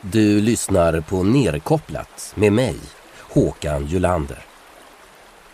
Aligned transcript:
Du 0.00 0.40
lyssnar 0.40 1.00
på 1.00 1.22
Nerkopplat 1.22 2.32
med 2.34 2.52
mig, 2.52 2.76
Håkan 3.20 3.86
Julander. 3.86 4.38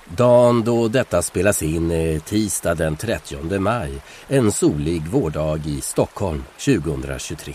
Dagen 0.04 0.64
då 0.64 0.88
detta 0.88 1.22
spelas 1.22 1.62
in 1.62 1.90
är 1.90 2.18
tisdag 2.18 2.74
den 2.74 2.96
30 2.96 3.58
maj, 3.58 3.92
en 4.28 4.52
solig 4.52 5.02
vårdag 5.02 5.66
i 5.66 5.80
Stockholm 5.80 6.44
2023. 6.64 7.54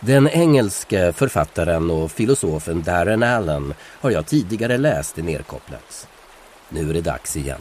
Den 0.00 0.28
engelske 0.28 1.12
författaren 1.12 1.90
och 1.90 2.10
filosofen 2.10 2.82
Darren 2.82 3.22
Allen 3.22 3.74
har 3.80 4.10
jag 4.10 4.26
tidigare 4.26 4.78
läst 4.78 5.18
i 5.18 5.22
Nerkopplat. 5.22 6.08
Nu 6.68 6.90
är 6.90 6.94
det 6.94 7.00
dags 7.00 7.36
igen. 7.36 7.60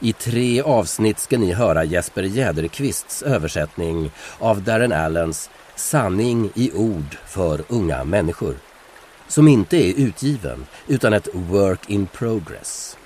I 0.00 0.12
tre 0.12 0.62
avsnitt 0.62 1.18
ska 1.18 1.38
ni 1.38 1.52
höra 1.52 1.84
Jesper 1.84 2.22
Jäderqvists 2.22 3.22
översättning 3.22 4.10
av 4.38 4.62
Darren 4.62 4.92
Allens 4.92 5.50
Sanning 5.76 6.50
i 6.54 6.72
ord 6.72 7.16
för 7.26 7.62
unga 7.68 8.04
människor 8.04 8.54
som 9.28 9.48
inte 9.48 9.76
är 9.76 9.94
utgiven 9.96 10.66
utan 10.86 11.12
ett 11.12 11.28
work 11.32 11.90
in 11.90 12.06
progress. 12.06 12.96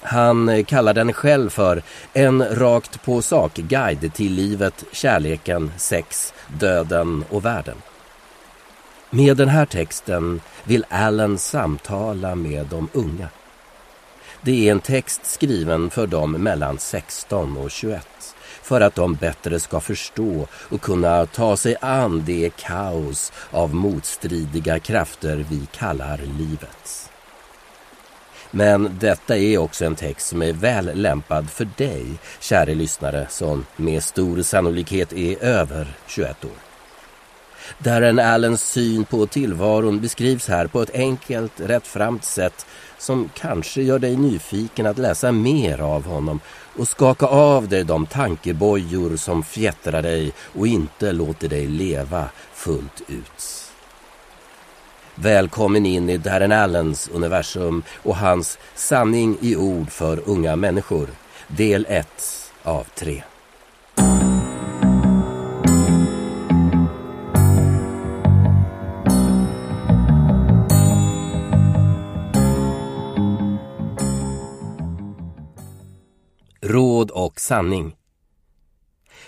Han 0.00 0.64
kallar 0.64 0.94
den 0.94 1.12
själv 1.12 1.50
för 1.50 1.82
en 2.12 2.44
rakt 2.44 3.04
på 3.04 3.22
sak-guide 3.22 4.14
till 4.14 4.32
livet, 4.32 4.84
kärleken, 4.92 5.72
sex, 5.76 6.34
döden 6.58 7.24
och 7.30 7.44
världen. 7.44 7.76
Med 9.10 9.36
den 9.36 9.48
här 9.48 9.66
texten 9.66 10.40
vill 10.64 10.84
Allen 10.88 11.38
samtala 11.38 12.34
med 12.34 12.66
de 12.66 12.88
unga. 12.92 13.28
Det 14.42 14.68
är 14.68 14.72
en 14.72 14.80
text 14.80 15.26
skriven 15.26 15.90
för 15.90 16.06
dem 16.06 16.32
mellan 16.32 16.78
16 16.78 17.56
och 17.56 17.70
21 17.70 18.06
för 18.62 18.80
att 18.80 18.94
de 18.94 19.14
bättre 19.14 19.60
ska 19.60 19.80
förstå 19.80 20.46
och 20.52 20.80
kunna 20.80 21.26
ta 21.26 21.56
sig 21.56 21.76
an 21.80 22.22
det 22.26 22.50
kaos 22.56 23.32
av 23.50 23.74
motstridiga 23.74 24.78
krafter 24.78 25.46
vi 25.50 25.66
kallar 25.72 26.18
livet. 26.38 27.10
Men 28.50 28.96
detta 29.00 29.36
är 29.36 29.58
också 29.58 29.84
en 29.84 29.94
text 29.94 30.26
som 30.26 30.42
är 30.42 30.52
väl 30.52 30.90
lämpad 30.94 31.50
för 31.50 31.68
dig, 31.76 32.06
käre 32.40 32.74
lyssnare, 32.74 33.26
som 33.30 33.66
med 33.76 34.02
stor 34.02 34.42
sannolikhet 34.42 35.12
är 35.12 35.44
över 35.44 35.96
21 36.06 36.44
år. 36.44 36.50
Darren 37.78 38.18
Allens 38.18 38.70
syn 38.70 39.04
på 39.04 39.26
tillvaron 39.26 40.00
beskrivs 40.00 40.48
här 40.48 40.66
på 40.66 40.82
ett 40.82 40.94
enkelt, 40.94 41.52
rättframt 41.56 42.24
sätt 42.24 42.66
som 42.98 43.30
kanske 43.34 43.82
gör 43.82 43.98
dig 43.98 44.16
nyfiken 44.16 44.86
att 44.86 44.98
läsa 44.98 45.32
mer 45.32 45.80
av 45.80 46.04
honom 46.06 46.40
och 46.76 46.88
skaka 46.88 47.26
av 47.26 47.68
dig 47.68 47.84
de 47.84 48.06
tankebojor 48.06 49.16
som 49.16 49.42
fjättrar 49.42 50.02
dig 50.02 50.32
och 50.58 50.66
inte 50.66 51.12
låter 51.12 51.48
dig 51.48 51.66
leva 51.66 52.28
fullt 52.52 53.02
ut. 53.06 53.64
Välkommen 55.14 55.86
in 55.86 56.10
i 56.10 56.16
Darren 56.16 56.52
Allens 56.52 57.08
universum 57.12 57.82
och 58.02 58.16
hans 58.16 58.58
sanning 58.74 59.38
i 59.40 59.56
ord 59.56 59.90
för 59.90 60.22
unga 60.28 60.56
människor. 60.56 61.08
Del 61.48 61.86
1 61.88 62.08
av 62.62 62.86
3. 62.94 63.22
Och 77.38 77.42
sanning. 77.42 77.96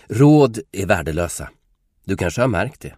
Råd 0.09 0.59
är 0.73 0.87
värdelösa. 0.87 1.49
Du 2.05 2.17
kanske 2.17 2.41
har 2.41 2.49
märkt 2.49 2.81
det. 2.81 2.95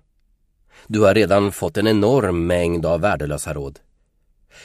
Du 0.87 1.01
har 1.01 1.15
redan 1.15 1.53
fått 1.53 1.77
en 1.77 1.87
enorm 1.87 2.47
mängd 2.47 2.87
av 2.87 3.01
värdelösa 3.01 3.55
råd. 3.55 3.79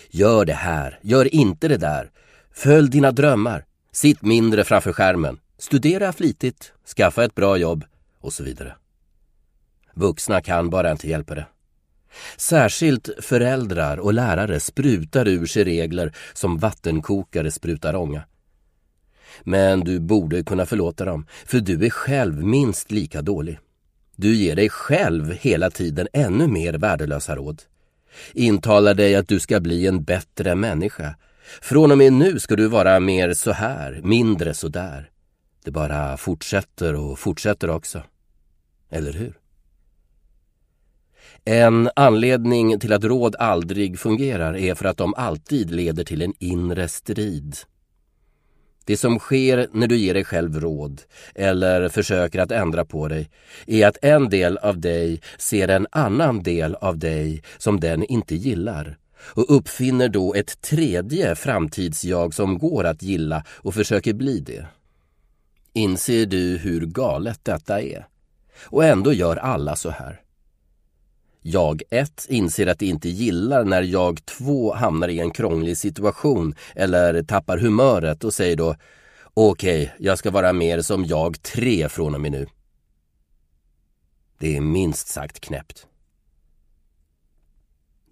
Gör 0.09 0.45
det 0.45 0.53
här, 0.53 0.99
gör 1.01 1.35
inte 1.35 1.67
det 1.67 1.77
där. 1.77 2.11
Följ 2.51 2.89
dina 2.89 3.11
drömmar. 3.11 3.65
Sitt 3.91 4.21
mindre 4.21 4.63
framför 4.63 4.93
skärmen. 4.93 5.39
Studera 5.57 6.13
flitigt, 6.13 6.73
skaffa 6.97 7.23
ett 7.23 7.35
bra 7.35 7.57
jobb 7.57 7.85
och 8.19 8.33
så 8.33 8.43
vidare. 8.43 8.75
Vuxna 9.93 10.41
kan 10.41 10.69
bara 10.69 10.91
inte 10.91 11.09
hjälpa 11.09 11.35
det. 11.35 11.47
Särskilt 12.37 13.09
föräldrar 13.21 13.97
och 13.97 14.13
lärare 14.13 14.59
sprutar 14.59 15.27
ur 15.27 15.45
sig 15.45 15.63
regler 15.63 16.15
som 16.33 16.57
vattenkokare 16.57 17.51
sprutar 17.51 17.95
ånga. 17.95 18.23
Men 19.43 19.79
du 19.79 19.99
borde 19.99 20.43
kunna 20.43 20.65
förlåta 20.65 21.05
dem, 21.05 21.25
för 21.45 21.59
du 21.59 21.85
är 21.85 21.89
själv 21.89 22.43
minst 22.43 22.91
lika 22.91 23.21
dålig. 23.21 23.59
Du 24.15 24.35
ger 24.35 24.55
dig 24.55 24.69
själv 24.69 25.31
hela 25.31 25.69
tiden 25.69 26.07
ännu 26.13 26.47
mer 26.47 26.73
värdelösa 26.73 27.35
råd. 27.35 27.61
Intalar 28.33 28.93
dig 28.93 29.15
att 29.15 29.27
du 29.27 29.39
ska 29.39 29.59
bli 29.59 29.87
en 29.87 30.03
bättre 30.03 30.55
människa. 30.55 31.15
Från 31.61 31.91
och 31.91 31.97
med 31.97 32.13
nu 32.13 32.39
ska 32.39 32.55
du 32.55 32.67
vara 32.67 32.99
mer 32.99 33.33
så 33.33 33.51
här, 33.51 34.01
mindre 34.03 34.53
så 34.53 34.67
där. 34.67 35.09
Det 35.63 35.71
bara 35.71 36.17
fortsätter 36.17 36.95
och 36.95 37.19
fortsätter 37.19 37.69
också. 37.69 38.01
Eller 38.89 39.13
hur? 39.13 39.33
En 41.45 41.89
anledning 41.95 42.79
till 42.79 42.93
att 42.93 43.03
råd 43.03 43.35
aldrig 43.35 43.99
fungerar 43.99 44.57
är 44.57 44.75
för 44.75 44.85
att 44.85 44.97
de 44.97 45.13
alltid 45.13 45.71
leder 45.71 46.03
till 46.03 46.21
en 46.21 46.33
inre 46.39 46.87
strid. 46.87 47.55
Det 48.87 48.97
som 48.97 49.19
sker 49.19 49.67
när 49.71 49.87
du 49.87 49.97
ger 49.97 50.13
dig 50.13 50.23
själv 50.23 50.59
råd 50.59 51.01
eller 51.35 51.89
försöker 51.89 52.39
att 52.39 52.51
ändra 52.51 52.85
på 52.85 53.07
dig 53.07 53.29
är 53.65 53.87
att 53.87 53.97
en 54.01 54.29
del 54.29 54.57
av 54.57 54.79
dig 54.79 55.21
ser 55.37 55.67
en 55.67 55.87
annan 55.91 56.43
del 56.43 56.75
av 56.75 56.97
dig 56.97 57.43
som 57.57 57.79
den 57.79 58.03
inte 58.03 58.35
gillar 58.35 58.97
och 59.19 59.55
uppfinner 59.57 60.09
då 60.09 60.33
ett 60.33 60.61
tredje 60.61 61.35
framtidsjag 61.35 62.33
som 62.33 62.57
går 62.57 62.83
att 62.83 63.03
gilla 63.03 63.43
och 63.49 63.73
försöker 63.73 64.13
bli 64.13 64.39
det. 64.39 64.65
Inser 65.73 66.25
du 66.25 66.57
hur 66.57 66.85
galet 66.85 67.39
detta 67.43 67.81
är? 67.81 68.07
Och 68.63 68.85
ändå 68.85 69.13
gör 69.13 69.35
alla 69.35 69.75
så 69.75 69.89
här. 69.89 70.21
Jag 71.49 71.81
1 71.89 72.25
inser 72.29 72.67
att 72.67 72.79
det 72.79 72.85
inte 72.85 73.09
gillar 73.09 73.63
när 73.63 73.81
jag 73.81 74.25
2 74.25 74.73
hamnar 74.73 75.07
i 75.07 75.19
en 75.19 75.31
krånglig 75.31 75.77
situation 75.77 76.55
eller 76.75 77.23
tappar 77.23 77.57
humöret 77.57 78.23
och 78.23 78.33
säger 78.33 78.55
då 78.55 78.75
Okej, 79.33 79.83
okay, 79.83 80.05
jag 80.05 80.17
ska 80.17 80.31
vara 80.31 80.53
mer 80.53 80.81
som 80.81 81.05
jag 81.05 81.41
3 81.41 81.89
från 81.89 82.15
och 82.15 82.21
med 82.21 82.31
nu. 82.31 82.47
Det 84.37 84.57
är 84.57 84.61
minst 84.61 85.07
sagt 85.07 85.39
knäppt. 85.39 85.87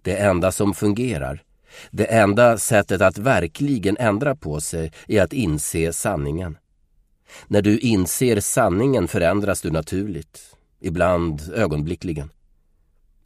Det 0.02 0.16
enda 0.16 0.52
som 0.52 0.74
fungerar, 0.74 1.42
det 1.90 2.04
enda 2.04 2.58
sättet 2.58 3.00
att 3.00 3.18
verkligen 3.18 3.96
ändra 3.96 4.36
på 4.36 4.60
sig 4.60 4.92
är 5.08 5.22
att 5.22 5.32
inse 5.32 5.92
sanningen. 5.92 6.58
När 7.46 7.62
du 7.62 7.78
inser 7.78 8.40
sanningen 8.40 9.08
förändras 9.08 9.60
du 9.62 9.70
naturligt, 9.70 10.56
ibland 10.80 11.52
ögonblickligen. 11.54 12.30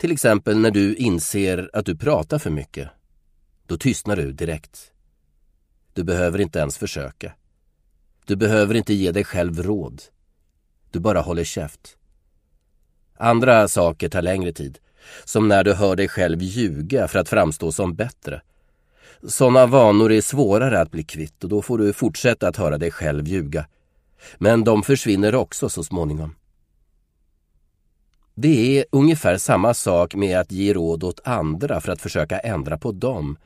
Till 0.00 0.12
exempel 0.12 0.58
när 0.58 0.70
du 0.70 0.94
inser 0.94 1.70
att 1.72 1.86
du 1.86 1.96
pratar 1.96 2.38
för 2.38 2.50
mycket. 2.50 2.88
Då 3.66 3.76
tystnar 3.76 4.16
du 4.16 4.32
direkt. 4.32 4.92
Du 5.92 6.04
behöver 6.04 6.40
inte 6.40 6.58
ens 6.58 6.78
försöka. 6.78 7.32
Du 8.24 8.36
behöver 8.36 8.74
inte 8.74 8.94
ge 8.94 9.12
dig 9.12 9.24
själv 9.24 9.62
råd. 9.62 10.02
Du 10.90 11.00
bara 11.00 11.20
håller 11.20 11.44
käft. 11.44 11.96
Andra 13.16 13.68
saker 13.68 14.08
tar 14.08 14.22
längre 14.22 14.52
tid. 14.52 14.78
Som 15.24 15.48
när 15.48 15.64
du 15.64 15.74
hör 15.74 15.96
dig 15.96 16.08
själv 16.08 16.42
ljuga 16.42 17.08
för 17.08 17.18
att 17.18 17.28
framstå 17.28 17.72
som 17.72 17.94
bättre. 17.94 18.42
Sådana 19.28 19.66
vanor 19.66 20.12
är 20.12 20.20
svårare 20.20 20.80
att 20.80 20.90
bli 20.90 21.02
kvitt 21.02 21.44
och 21.44 21.50
då 21.50 21.62
får 21.62 21.78
du 21.78 21.92
fortsätta 21.92 22.48
att 22.48 22.56
höra 22.56 22.78
dig 22.78 22.90
själv 22.90 23.28
ljuga. 23.28 23.66
Men 24.38 24.64
de 24.64 24.82
försvinner 24.82 25.34
också 25.34 25.68
så 25.68 25.84
småningom. 25.84 26.34
Det 28.42 28.78
är 28.78 28.84
ungefär 28.92 29.36
samma 29.36 29.74
sak 29.74 30.14
med 30.14 30.38
att 30.38 30.52
ge 30.52 30.72
råd 30.72 31.04
åt 31.04 31.20
andra 31.24 31.80
för 31.80 31.92
att 31.92 32.00
försöka 32.00 32.38
ändra 32.38 32.78
på 32.78 32.92
dem. 32.92 33.36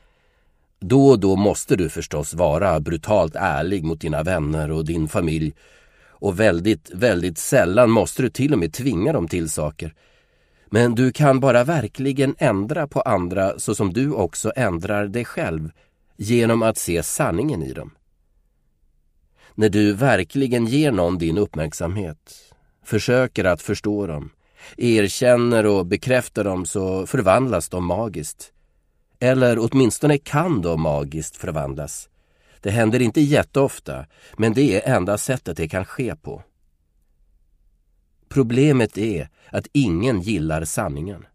Då 0.81 1.08
och 1.08 1.20
då 1.20 1.37
måste 1.37 1.76
du 1.76 1.88
förstås 1.88 2.35
vara 2.35 2.81
brutalt 2.81 3.37
ärlig 3.37 3.85
mot 3.85 4.00
dina 4.00 4.23
vänner 4.23 4.70
och 4.70 4.85
din 4.85 5.08
familj. 5.08 5.55
Och 6.06 6.41
väldigt, 6.41 6.91
väldigt 6.91 7.38
sällan 7.38 7.91
måste 7.91 8.23
du 8.23 8.31
till 8.31 8.52
och 8.52 8.58
med 8.58 8.73
tvinga 8.73 9.12
dem 9.12 9.29
till 9.29 9.50
saker. 9.50 9.94
Men 10.67 10.94
du 10.94 11.12
kan 11.12 11.41
bara 11.41 11.64
verkligen 11.64 12.35
ändra 12.38 12.87
på 12.87 13.00
andra 13.00 13.58
så 13.58 13.75
som 13.75 13.93
du 13.93 14.12
också 14.12 14.52
ändrar 14.56 15.06
dig 15.06 15.25
själv 15.25 15.70
genom 16.17 16.62
att 16.62 16.79
se 16.79 17.02
sanningen 17.02 17.62
i 17.62 17.73
dem. 17.73 17.91
När 19.55 19.69
du 19.69 19.93
verkligen 19.93 20.67
ger 20.67 20.93
någon 20.93 21.19
din 21.19 21.38
uppmärksamhet, 21.38 22.52
försöker 22.85 23.44
att 23.44 23.62
förstå 23.62 24.06
dem, 24.06 24.31
erkänner 24.76 25.66
och 25.66 25.87
bekräftar 25.87 26.44
dem 26.44 26.66
så 26.66 27.06
förvandlas 27.06 27.69
de 27.69 27.84
magiskt. 27.84 28.52
Eller 29.20 29.58
åtminstone 29.58 30.19
kan 30.19 30.62
de 30.62 30.81
magiskt 30.81 31.37
förvandlas. 31.37 32.08
Det 32.61 32.70
händer 32.70 33.02
inte 33.02 33.20
jätteofta, 33.20 34.06
men 34.37 34.55
det 34.55 34.82
är 34.82 34.96
enda 34.96 35.19
sättet 35.19 35.56
det 35.56 35.69
kan 35.69 35.84
ske 35.84 36.16
på. 36.16 36.43
Problemet 38.28 38.99
är 38.99 39.28
att 39.50 39.66
ingen 39.72 40.20
gillar 40.20 40.64
sanningen. 40.64 41.26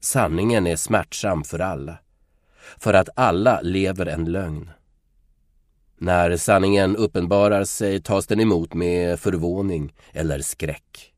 Sanningen 0.00 0.66
är 0.66 0.76
smärtsam 0.76 1.44
för 1.44 1.58
alla. 1.58 1.98
För 2.78 2.94
att 2.94 3.08
alla 3.16 3.60
lever 3.60 4.06
en 4.06 4.24
lögn. 4.24 4.70
När 5.98 6.36
sanningen 6.36 6.96
uppenbarar 6.96 7.64
sig 7.64 8.02
tas 8.02 8.26
den 8.26 8.40
emot 8.40 8.74
med 8.74 9.20
förvåning 9.20 9.94
eller 10.12 10.40
skräck. 10.40 11.12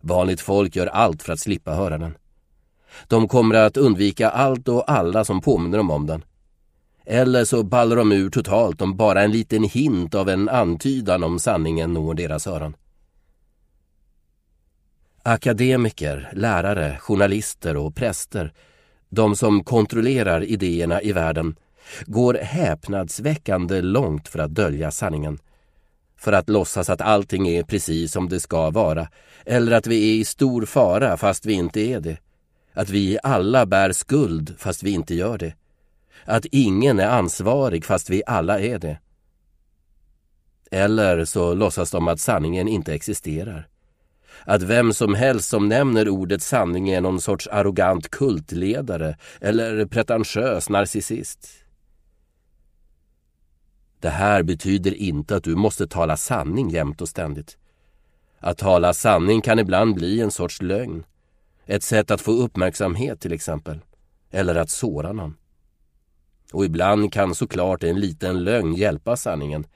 Vanligt 0.00 0.40
folk 0.40 0.76
gör 0.76 0.86
allt 0.86 1.22
för 1.22 1.32
att 1.32 1.40
slippa 1.40 1.74
höra 1.74 1.98
den. 1.98 2.14
De 3.08 3.28
kommer 3.28 3.54
att 3.54 3.76
undvika 3.76 4.30
allt 4.30 4.68
och 4.68 4.90
alla 4.90 5.24
som 5.24 5.40
påminner 5.40 5.78
dem 5.78 5.90
om 5.90 6.06
den. 6.06 6.24
Eller 7.04 7.44
så 7.44 7.62
ballar 7.62 7.96
de 7.96 8.12
ur 8.12 8.30
totalt 8.30 8.80
om 8.80 8.96
bara 8.96 9.22
en 9.22 9.32
liten 9.32 9.64
hint 9.64 10.14
av 10.14 10.28
en 10.28 10.48
antydan 10.48 11.24
om 11.24 11.38
sanningen 11.38 11.92
når 11.92 12.14
deras 12.14 12.46
öron. 12.46 12.76
Akademiker, 15.22 16.30
lärare, 16.32 16.96
journalister 17.00 17.76
och 17.76 17.94
präster, 17.94 18.52
de 19.08 19.36
som 19.36 19.64
kontrollerar 19.64 20.44
idéerna 20.44 21.02
i 21.02 21.12
världen, 21.12 21.56
går 22.06 22.34
häpnadsväckande 22.34 23.80
långt 23.80 24.28
för 24.28 24.38
att 24.38 24.54
dölja 24.54 24.90
sanningen. 24.90 25.38
För 26.20 26.32
att 26.32 26.48
låtsas 26.48 26.90
att 26.90 27.00
allting 27.00 27.48
är 27.48 27.62
precis 27.62 28.12
som 28.12 28.28
det 28.28 28.40
ska 28.40 28.70
vara, 28.70 29.08
eller 29.46 29.72
att 29.72 29.86
vi 29.86 30.10
är 30.10 30.14
i 30.14 30.24
stor 30.24 30.66
fara 30.66 31.16
fast 31.16 31.46
vi 31.46 31.52
inte 31.52 31.80
är 31.80 32.00
det. 32.00 32.18
Att 32.74 32.90
vi 32.90 33.18
alla 33.22 33.66
bär 33.66 33.92
skuld 33.92 34.54
fast 34.58 34.82
vi 34.82 34.90
inte 34.90 35.14
gör 35.14 35.38
det. 35.38 35.54
Att 36.24 36.44
ingen 36.44 37.00
är 37.00 37.08
ansvarig 37.08 37.84
fast 37.84 38.10
vi 38.10 38.22
alla 38.26 38.60
är 38.60 38.78
det. 38.78 38.98
Eller 40.70 41.24
så 41.24 41.54
låtsas 41.54 41.90
de 41.90 42.08
att 42.08 42.20
sanningen 42.20 42.68
inte 42.68 42.94
existerar. 42.94 43.68
Att 44.44 44.62
vem 44.62 44.92
som 44.92 45.14
helst 45.14 45.48
som 45.48 45.68
nämner 45.68 46.08
ordet 46.08 46.42
sanning 46.42 46.90
är 46.90 47.00
någon 47.00 47.20
sorts 47.20 47.48
arrogant 47.48 48.10
kultledare 48.10 49.16
eller 49.40 49.86
pretentiös 49.86 50.68
narcissist. 50.68 51.59
Det 54.00 54.10
här 54.10 54.42
betyder 54.42 54.94
inte 54.94 55.36
att 55.36 55.44
du 55.44 55.56
måste 55.56 55.86
tala 55.86 56.16
sanning 56.16 56.70
jämt 56.70 57.00
och 57.00 57.08
ständigt. 57.08 57.58
Att 58.38 58.58
tala 58.58 58.94
sanning 58.94 59.40
kan 59.40 59.58
ibland 59.58 59.94
bli 59.94 60.20
en 60.20 60.30
sorts 60.30 60.62
lögn. 60.62 61.04
Ett 61.66 61.82
sätt 61.82 62.10
att 62.10 62.20
få 62.20 62.32
uppmärksamhet 62.32 63.20
till 63.20 63.32
exempel. 63.32 63.80
Eller 64.30 64.54
att 64.54 64.70
såra 64.70 65.12
någon. 65.12 65.36
Och 66.52 66.64
ibland 66.64 67.12
kan 67.12 67.34
såklart 67.34 67.82
en 67.82 68.00
liten 68.00 68.44
lögn 68.44 68.74
hjälpa 68.74 69.16
sanningen. 69.16 69.66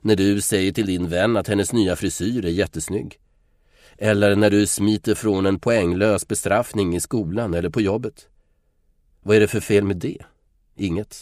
När 0.00 0.16
du 0.16 0.40
säger 0.40 0.72
till 0.72 0.86
din 0.86 1.08
vän 1.08 1.36
att 1.36 1.48
hennes 1.48 1.72
nya 1.72 1.96
frisyr 1.96 2.44
är 2.44 2.50
jättesnygg. 2.50 3.18
Eller 3.98 4.36
när 4.36 4.50
du 4.50 4.66
smiter 4.66 5.14
från 5.14 5.46
en 5.46 5.60
poänglös 5.60 6.28
bestraffning 6.28 6.96
i 6.96 7.00
skolan 7.00 7.54
eller 7.54 7.70
på 7.70 7.80
jobbet. 7.80 8.28
Vad 9.22 9.36
är 9.36 9.40
det 9.40 9.48
för 9.48 9.60
fel 9.60 9.84
med 9.84 9.96
det? 9.96 10.18
Inget. 10.76 11.16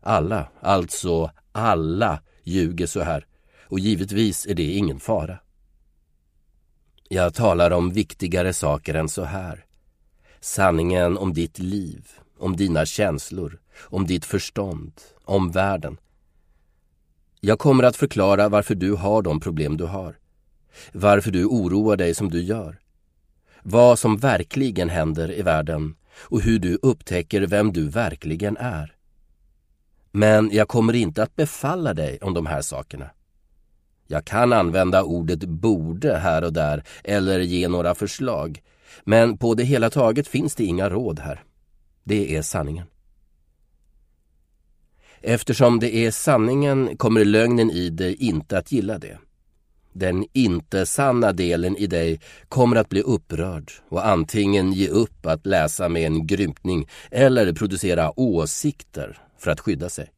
Alla, 0.00 0.48
alltså 0.60 1.30
alla, 1.52 2.22
ljuger 2.44 2.86
så 2.86 3.00
här. 3.00 3.26
Och 3.62 3.78
givetvis 3.78 4.46
är 4.46 4.54
det 4.54 4.72
ingen 4.72 5.00
fara. 5.00 5.38
Jag 7.08 7.34
talar 7.34 7.70
om 7.70 7.90
viktigare 7.90 8.52
saker 8.52 8.94
än 8.94 9.08
så 9.08 9.24
här. 9.24 9.64
Sanningen 10.40 11.18
om 11.18 11.32
ditt 11.32 11.58
liv, 11.58 12.08
om 12.38 12.56
dina 12.56 12.86
känslor, 12.86 13.60
om 13.80 14.06
ditt 14.06 14.24
förstånd, 14.24 14.92
om 15.24 15.50
världen. 15.50 15.96
Jag 17.40 17.58
kommer 17.58 17.84
att 17.84 17.96
förklara 17.96 18.48
varför 18.48 18.74
du 18.74 18.92
har 18.92 19.22
de 19.22 19.40
problem 19.40 19.76
du 19.76 19.84
har. 19.84 20.18
Varför 20.92 21.30
du 21.30 21.44
oroar 21.44 21.96
dig 21.96 22.14
som 22.14 22.30
du 22.30 22.42
gör. 22.42 22.80
Vad 23.62 23.98
som 23.98 24.16
verkligen 24.16 24.88
händer 24.88 25.32
i 25.32 25.42
världen 25.42 25.94
och 26.18 26.40
hur 26.40 26.58
du 26.58 26.78
upptäcker 26.82 27.40
vem 27.40 27.72
du 27.72 27.88
verkligen 27.88 28.56
är. 28.56 28.94
Men 30.12 30.50
jag 30.52 30.68
kommer 30.68 30.94
inte 30.94 31.22
att 31.22 31.36
befalla 31.36 31.94
dig 31.94 32.18
om 32.22 32.34
de 32.34 32.46
här 32.46 32.62
sakerna. 32.62 33.10
Jag 34.06 34.24
kan 34.24 34.52
använda 34.52 35.02
ordet 35.02 35.44
borde 35.44 36.16
här 36.16 36.44
och 36.44 36.52
där 36.52 36.84
eller 37.04 37.40
ge 37.40 37.68
några 37.68 37.94
förslag. 37.94 38.62
Men 39.04 39.38
på 39.38 39.54
det 39.54 39.64
hela 39.64 39.90
taget 39.90 40.28
finns 40.28 40.54
det 40.54 40.64
inga 40.64 40.90
råd 40.90 41.18
här. 41.18 41.42
Det 42.04 42.36
är 42.36 42.42
sanningen. 42.42 42.86
Eftersom 45.20 45.80
det 45.80 45.94
är 45.94 46.10
sanningen 46.10 46.96
kommer 46.96 47.24
lögnen 47.24 47.70
i 47.70 47.90
dig 47.90 48.14
inte 48.14 48.58
att 48.58 48.72
gilla 48.72 48.98
det. 48.98 49.18
Den 49.92 50.26
inte-sanna 50.32 51.32
delen 51.32 51.76
i 51.76 51.86
dig 51.86 52.20
kommer 52.48 52.76
att 52.76 52.88
bli 52.88 53.00
upprörd 53.00 53.72
och 53.88 54.06
antingen 54.06 54.72
ge 54.72 54.88
upp 54.88 55.26
att 55.26 55.46
läsa 55.46 55.88
med 55.88 56.06
en 56.06 56.26
grymtning 56.26 56.88
eller 57.10 57.52
producera 57.52 58.20
åsikter 58.20 59.18
för 59.40 59.50
att 59.50 59.60
skydda 59.60 59.88
sig. 59.88 60.12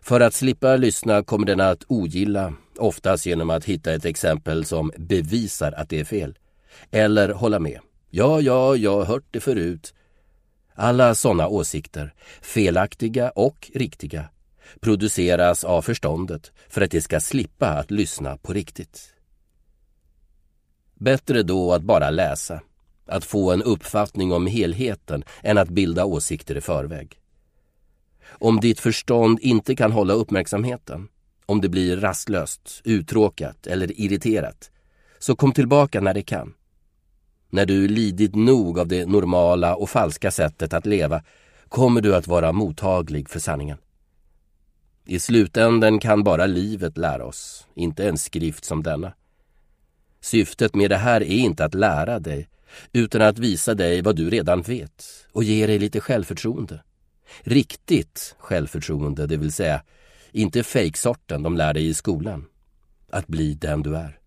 För 0.00 0.20
att 0.20 0.34
slippa 0.34 0.76
lyssna 0.76 1.22
kommer 1.22 1.46
den 1.46 1.60
att 1.60 1.84
ogilla, 1.88 2.54
oftast 2.78 3.26
genom 3.26 3.50
att 3.50 3.64
hitta 3.64 3.92
ett 3.92 4.04
exempel 4.04 4.64
som 4.64 4.92
bevisar 4.96 5.72
att 5.72 5.88
det 5.88 6.00
är 6.00 6.04
fel. 6.04 6.38
Eller 6.90 7.28
hålla 7.28 7.58
med. 7.58 7.80
Ja, 8.10 8.40
ja, 8.40 8.76
jag 8.76 8.96
har 8.96 9.04
hört 9.04 9.26
det 9.30 9.40
förut. 9.40 9.94
Alla 10.74 11.14
sådana 11.14 11.48
åsikter, 11.48 12.14
felaktiga 12.42 13.30
och 13.30 13.70
riktiga, 13.74 14.28
produceras 14.80 15.64
av 15.64 15.82
förståndet 15.82 16.52
för 16.68 16.80
att 16.80 16.90
det 16.90 17.00
ska 17.00 17.20
slippa 17.20 17.68
att 17.68 17.90
lyssna 17.90 18.36
på 18.36 18.52
riktigt. 18.52 19.14
Bättre 20.94 21.42
då 21.42 21.72
att 21.72 21.82
bara 21.82 22.10
läsa, 22.10 22.60
att 23.06 23.24
få 23.24 23.52
en 23.52 23.62
uppfattning 23.62 24.32
om 24.32 24.46
helheten 24.46 25.24
än 25.42 25.58
att 25.58 25.68
bilda 25.68 26.04
åsikter 26.04 26.56
i 26.56 26.60
förväg. 26.60 27.18
Om 28.30 28.60
ditt 28.60 28.80
förstånd 28.80 29.38
inte 29.40 29.76
kan 29.76 29.92
hålla 29.92 30.14
uppmärksamheten, 30.14 31.08
om 31.46 31.60
det 31.60 31.68
blir 31.68 31.96
rastlöst, 31.96 32.80
uttråkat 32.84 33.66
eller 33.66 34.00
irriterat, 34.00 34.70
så 35.18 35.36
kom 35.36 35.52
tillbaka 35.52 36.00
när 36.00 36.14
det 36.14 36.22
kan. 36.22 36.54
När 37.50 37.66
du 37.66 37.88
lidit 37.88 38.34
nog 38.34 38.78
av 38.78 38.88
det 38.88 39.06
normala 39.06 39.74
och 39.74 39.90
falska 39.90 40.30
sättet 40.30 40.72
att 40.72 40.86
leva 40.86 41.22
kommer 41.68 42.00
du 42.00 42.16
att 42.16 42.26
vara 42.26 42.52
mottaglig 42.52 43.28
för 43.28 43.40
sanningen. 43.40 43.78
I 45.06 45.18
slutänden 45.18 46.00
kan 46.00 46.22
bara 46.22 46.46
livet 46.46 46.96
lära 46.96 47.24
oss, 47.24 47.66
inte 47.74 48.08
en 48.08 48.18
skrift 48.18 48.64
som 48.64 48.82
denna. 48.82 49.12
Syftet 50.20 50.74
med 50.74 50.90
det 50.90 50.96
här 50.96 51.20
är 51.20 51.38
inte 51.38 51.64
att 51.64 51.74
lära 51.74 52.18
dig, 52.18 52.48
utan 52.92 53.22
att 53.22 53.38
visa 53.38 53.74
dig 53.74 54.02
vad 54.02 54.16
du 54.16 54.30
redan 54.30 54.62
vet 54.62 55.26
och 55.32 55.44
ge 55.44 55.66
dig 55.66 55.78
lite 55.78 56.00
självförtroende. 56.00 56.82
Riktigt 57.40 58.34
självförtroende, 58.38 59.26
det 59.26 59.36
vill 59.36 59.52
säga 59.52 59.82
inte 60.32 60.62
fejksorten 60.62 61.42
de 61.42 61.56
lär 61.56 61.74
dig 61.74 61.88
i 61.88 61.94
skolan. 61.94 62.44
Att 63.10 63.26
bli 63.26 63.54
den 63.54 63.82
du 63.82 63.96
är. 63.96 64.18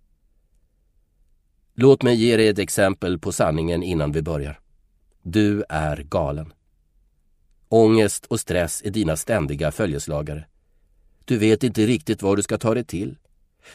Låt 1.75 2.03
mig 2.03 2.15
ge 2.15 2.37
dig 2.37 2.47
ett 2.47 2.59
exempel 2.59 3.19
på 3.19 3.31
sanningen 3.31 3.83
innan 3.83 4.11
vi 4.11 4.21
börjar. 4.21 4.59
Du 5.21 5.63
är 5.69 5.97
galen. 5.97 6.53
Ångest 7.69 8.25
och 8.25 8.39
stress 8.39 8.81
är 8.85 8.91
dina 8.91 9.17
ständiga 9.17 9.71
följeslagare. 9.71 10.45
Du 11.25 11.37
vet 11.37 11.63
inte 11.63 11.85
riktigt 11.85 12.21
vad 12.21 12.37
du 12.37 12.43
ska 12.43 12.57
ta 12.57 12.73
dig 12.73 12.83
till. 12.83 13.17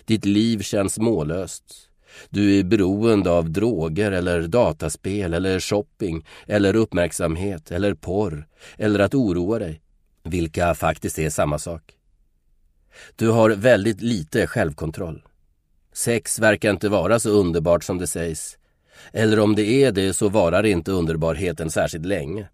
Ditt 0.05 0.25
liv 0.25 0.63
känns 0.63 0.99
mållöst. 0.99 1.86
Du 2.31 2.59
är 2.59 2.65
beroende 2.65 3.31
av 3.31 3.51
droger 3.51 4.13
eller 4.13 4.43
dataspel 4.43 5.35
eller 5.35 5.61
shopping 5.61 6.27
eller 6.47 6.77
uppmärksamhet 6.77 7.71
eller 7.71 7.95
porr 7.95 8.47
eller 8.77 8.99
att 8.99 9.15
oroa 9.15 9.59
dig, 9.59 9.81
vilka 10.23 10.75
faktiskt 10.75 11.19
är 11.19 11.31
samma 11.31 11.59
sak. 11.59 11.93
Du 13.17 13.29
har 13.29 13.51
väldigt 13.51 14.01
lite 14.01 14.47
självkontroll. 14.47 15.23
Sex 15.93 16.39
verkar 16.39 16.71
inte 16.71 16.89
vara 16.89 17.19
så 17.19 17.31
underbart 17.31 17.85
som 17.85 17.99
det 17.99 18.07
sägs. 18.07 18.59
Eller 19.13 19.41
om 19.41 19.55
det 19.55 19.85
är 19.85 19.93
det 19.93 20.13
så 20.13 20.29
varar 20.29 20.67
inte 20.67 20.93
underbarheten 20.93 21.71
särskilt 21.71 22.07
länge. 22.07 22.49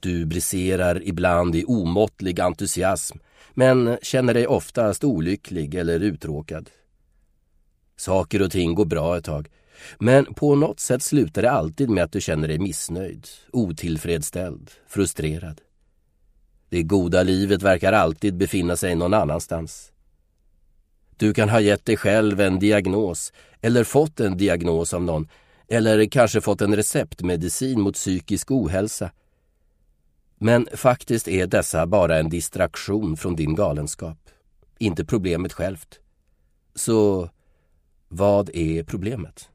Du 0.00 0.24
briserar 0.24 1.02
ibland 1.04 1.56
i 1.56 1.64
omåttlig 1.64 2.40
entusiasm 2.40 3.18
men 3.54 3.98
känner 4.02 4.34
dig 4.34 4.46
oftast 4.46 5.04
olycklig 5.04 5.74
eller 5.74 6.00
uttråkad. 6.00 6.70
Saker 8.02 8.42
och 8.42 8.50
ting 8.50 8.74
går 8.74 8.84
bra 8.84 9.16
ett 9.16 9.24
tag, 9.24 9.48
men 9.98 10.34
på 10.34 10.54
något 10.54 10.80
sätt 10.80 11.02
slutar 11.02 11.42
det 11.42 11.50
alltid 11.50 11.90
med 11.90 12.04
att 12.04 12.12
du 12.12 12.20
känner 12.20 12.48
dig 12.48 12.58
missnöjd, 12.58 13.28
otillfredsställd, 13.52 14.70
frustrerad. 14.88 15.60
Det 16.68 16.82
goda 16.82 17.22
livet 17.22 17.62
verkar 17.62 17.92
alltid 17.92 18.36
befinna 18.36 18.76
sig 18.76 18.94
någon 18.94 19.14
annanstans. 19.14 19.92
Du 21.16 21.34
kan 21.34 21.48
ha 21.48 21.60
gett 21.60 21.84
dig 21.84 21.96
själv 21.96 22.40
en 22.40 22.58
diagnos 22.58 23.32
eller 23.60 23.84
fått 23.84 24.20
en 24.20 24.36
diagnos 24.36 24.94
av 24.94 25.02
någon 25.02 25.28
eller 25.68 26.06
kanske 26.06 26.40
fått 26.40 26.60
en 26.60 26.76
receptmedicin 26.76 27.80
mot 27.80 27.94
psykisk 27.94 28.50
ohälsa. 28.50 29.10
Men 30.38 30.68
faktiskt 30.74 31.28
är 31.28 31.46
dessa 31.46 31.86
bara 31.86 32.18
en 32.18 32.28
distraktion 32.28 33.16
från 33.16 33.36
din 33.36 33.54
galenskap, 33.54 34.18
inte 34.78 35.04
problemet 35.04 35.52
självt. 35.52 36.00
Så 36.74 37.30
vad 38.14 38.50
är 38.54 38.82
problemet? 38.82 39.48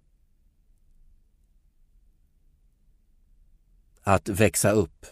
Att 4.04 4.30
växa 4.30 4.72
upp. 4.72 5.06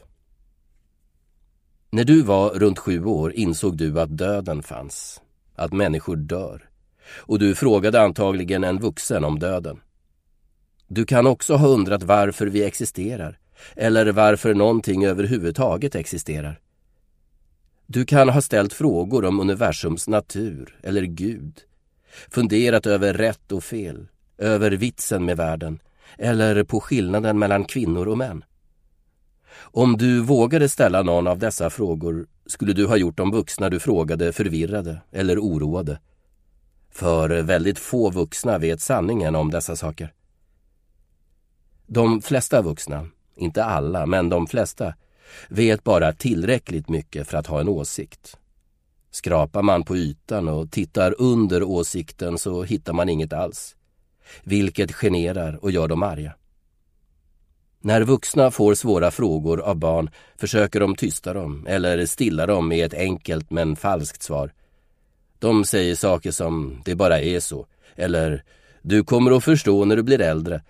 När 1.89 2.03
du 2.03 2.21
var 2.21 2.49
runt 2.49 2.79
sju 2.79 3.05
år 3.05 3.33
insåg 3.33 3.77
du 3.77 3.99
att 4.01 4.17
döden 4.17 4.63
fanns, 4.63 5.21
att 5.55 5.73
människor 5.73 6.15
dör. 6.15 6.69
Och 7.17 7.39
du 7.39 7.55
frågade 7.55 8.01
antagligen 8.01 8.63
en 8.63 8.79
vuxen 8.79 9.23
om 9.23 9.39
döden. 9.39 9.79
Du 10.87 11.05
kan 11.05 11.27
också 11.27 11.55
ha 11.55 11.67
undrat 11.67 12.03
varför 12.03 12.47
vi 12.47 12.63
existerar, 12.63 13.39
eller 13.75 14.11
varför 14.11 14.53
någonting 14.53 15.05
överhuvudtaget 15.05 15.95
existerar. 15.95 16.59
Du 17.85 18.05
kan 18.05 18.29
ha 18.29 18.41
ställt 18.41 18.73
frågor 18.73 19.25
om 19.25 19.39
universums 19.39 20.07
natur 20.07 20.79
eller 20.83 21.03
Gud, 21.03 21.61
funderat 22.29 22.85
över 22.85 23.13
rätt 23.13 23.51
och 23.51 23.63
fel, 23.63 24.07
över 24.37 24.71
vitsen 24.71 25.25
med 25.25 25.37
världen 25.37 25.79
eller 26.17 26.63
på 26.63 26.79
skillnaden 26.79 27.39
mellan 27.39 27.65
kvinnor 27.65 28.07
och 28.07 28.17
män. 28.17 28.43
Om 29.57 29.97
du 29.97 30.21
vågade 30.21 30.69
ställa 30.69 31.01
någon 31.01 31.27
av 31.27 31.39
dessa 31.39 31.69
frågor 31.69 32.27
skulle 32.45 32.73
du 32.73 32.85
ha 32.85 32.97
gjort 32.97 33.17
de 33.17 33.31
vuxna 33.31 33.69
du 33.69 33.79
frågade 33.79 34.33
förvirrade 34.33 35.01
eller 35.11 35.39
oroade. 35.39 35.99
För 36.91 37.29
väldigt 37.29 37.79
få 37.79 38.11
vuxna 38.11 38.57
vet 38.57 38.81
sanningen 38.81 39.35
om 39.35 39.51
dessa 39.51 39.75
saker. 39.75 40.13
De 41.87 42.21
flesta 42.21 42.61
vuxna, 42.61 43.07
inte 43.35 43.63
alla, 43.63 44.05
men 44.05 44.29
de 44.29 44.47
flesta, 44.47 44.93
vet 45.49 45.83
bara 45.83 46.13
tillräckligt 46.13 46.89
mycket 46.89 47.27
för 47.27 47.37
att 47.37 47.47
ha 47.47 47.59
en 47.59 47.69
åsikt. 47.69 48.37
Skrapar 49.15 49.61
man 49.61 49.83
på 49.83 49.97
ytan 49.97 50.47
och 50.47 50.71
tittar 50.71 51.15
under 51.17 51.63
åsikten 51.63 52.37
så 52.37 52.63
hittar 52.63 52.93
man 52.93 53.09
inget 53.09 53.33
alls. 53.33 53.75
Vilket 54.43 54.91
generar 54.91 55.63
och 55.63 55.71
gör 55.71 55.87
dem 55.87 56.03
arga. 56.03 56.33
När 57.81 58.01
vuxna 58.03 58.51
får 58.51 58.75
svåra 58.75 59.11
frågor 59.11 59.61
av 59.61 59.75
barn 59.75 60.09
försöker 60.37 60.79
de 60.79 60.95
tysta 60.95 61.33
dem 61.33 61.67
eller 61.67 62.05
stilla 62.05 62.45
dem 62.45 62.67
med 62.67 62.85
ett 62.85 62.93
enkelt 62.93 63.51
men 63.51 63.75
falskt 63.75 64.23
svar. 64.23 64.53
De 65.39 65.65
säger 65.65 65.95
saker 65.95 66.31
som 66.31 66.81
”det 66.85 66.95
bara 66.95 67.19
är 67.19 67.39
så” 67.39 67.67
eller 67.95 68.43
”du 68.81 69.03
kommer 69.03 69.31
att 69.31 69.43
förstå 69.43 69.85
när 69.85 69.95
du 69.95 70.03
blir 70.03 70.21
äldre” 70.21 70.61